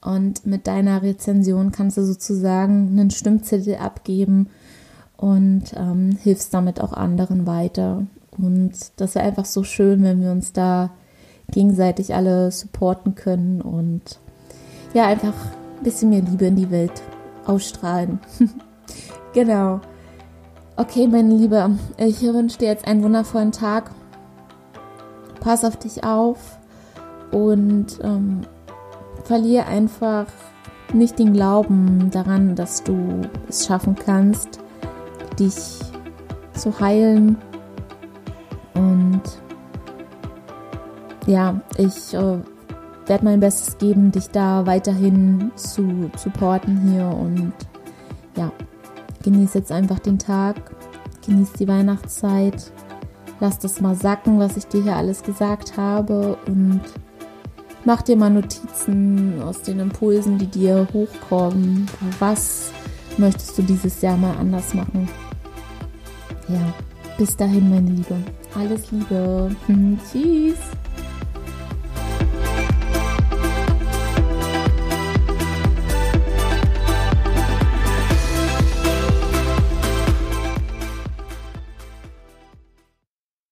Und 0.00 0.46
mit 0.46 0.68
deiner 0.68 1.02
Rezension 1.02 1.72
kannst 1.72 1.96
du 1.96 2.04
sozusagen 2.04 2.90
einen 2.90 3.10
Stimmzettel 3.10 3.74
abgeben 3.74 4.48
und 5.18 5.64
ähm, 5.76 6.16
hilfst 6.22 6.54
damit 6.54 6.80
auch 6.80 6.94
anderen 6.94 7.46
weiter. 7.46 8.06
Und 8.38 8.72
das 8.96 9.14
wäre 9.14 9.26
einfach 9.26 9.44
so 9.44 9.64
schön, 9.64 10.02
wenn 10.02 10.22
wir 10.22 10.30
uns 10.30 10.52
da 10.52 10.90
gegenseitig 11.50 12.14
alle 12.14 12.50
supporten 12.50 13.14
können 13.14 13.60
und 13.60 14.20
ja, 14.94 15.06
einfach 15.06 15.34
ein 15.78 15.84
bisschen 15.84 16.10
mehr 16.10 16.22
Liebe 16.22 16.46
in 16.46 16.56
die 16.56 16.70
Welt 16.70 17.02
ausstrahlen. 17.46 18.20
genau. 19.34 19.80
Okay, 20.76 21.08
meine 21.08 21.34
Liebe, 21.34 21.70
ich 21.96 22.22
wünsche 22.22 22.58
dir 22.58 22.68
jetzt 22.68 22.86
einen 22.86 23.02
wundervollen 23.02 23.52
Tag. 23.52 23.90
Pass 25.40 25.64
auf 25.64 25.76
dich 25.76 26.04
auf 26.04 26.58
und 27.32 27.98
ähm, 28.02 28.42
verliere 29.24 29.66
einfach 29.66 30.26
nicht 30.92 31.18
den 31.18 31.32
Glauben 31.32 32.10
daran, 32.12 32.54
dass 32.54 32.84
du 32.84 33.22
es 33.48 33.66
schaffen 33.66 33.96
kannst, 33.96 34.60
dich 35.38 35.78
zu 36.54 36.78
heilen. 36.80 37.36
Und 38.74 39.22
ja, 41.26 41.60
ich 41.76 42.14
äh, 42.14 42.38
werde 43.06 43.24
mein 43.24 43.40
Bestes 43.40 43.78
geben, 43.78 44.12
dich 44.12 44.28
da 44.30 44.66
weiterhin 44.66 45.50
zu 45.56 46.10
supporten 46.16 46.90
hier 46.90 47.06
und 47.06 47.52
ja, 48.36 48.52
genieß 49.22 49.54
jetzt 49.54 49.72
einfach 49.72 49.98
den 49.98 50.18
Tag, 50.18 50.56
genieß 51.26 51.52
die 51.54 51.68
Weihnachtszeit, 51.68 52.72
lass 53.40 53.58
das 53.58 53.80
mal 53.80 53.94
sacken, 53.94 54.38
was 54.38 54.56
ich 54.56 54.66
dir 54.66 54.82
hier 54.82 54.96
alles 54.96 55.22
gesagt 55.22 55.76
habe 55.76 56.38
und 56.46 56.82
mach 57.84 58.02
dir 58.02 58.16
mal 58.16 58.30
Notizen 58.30 59.42
aus 59.42 59.62
den 59.62 59.80
Impulsen, 59.80 60.38
die 60.38 60.46
dir 60.46 60.86
hochkommen. 60.92 61.88
Was 62.18 62.70
möchtest 63.16 63.58
du 63.58 63.62
dieses 63.62 64.00
Jahr 64.02 64.16
mal 64.16 64.36
anders 64.36 64.74
machen? 64.74 65.08
Ja, 66.48 66.72
bis 67.18 67.36
dahin, 67.36 67.68
meine 67.70 67.90
Liebe. 67.90 68.16
Alles 68.54 68.90
Liebe. 68.90 69.54
Tschüss. 70.10 70.58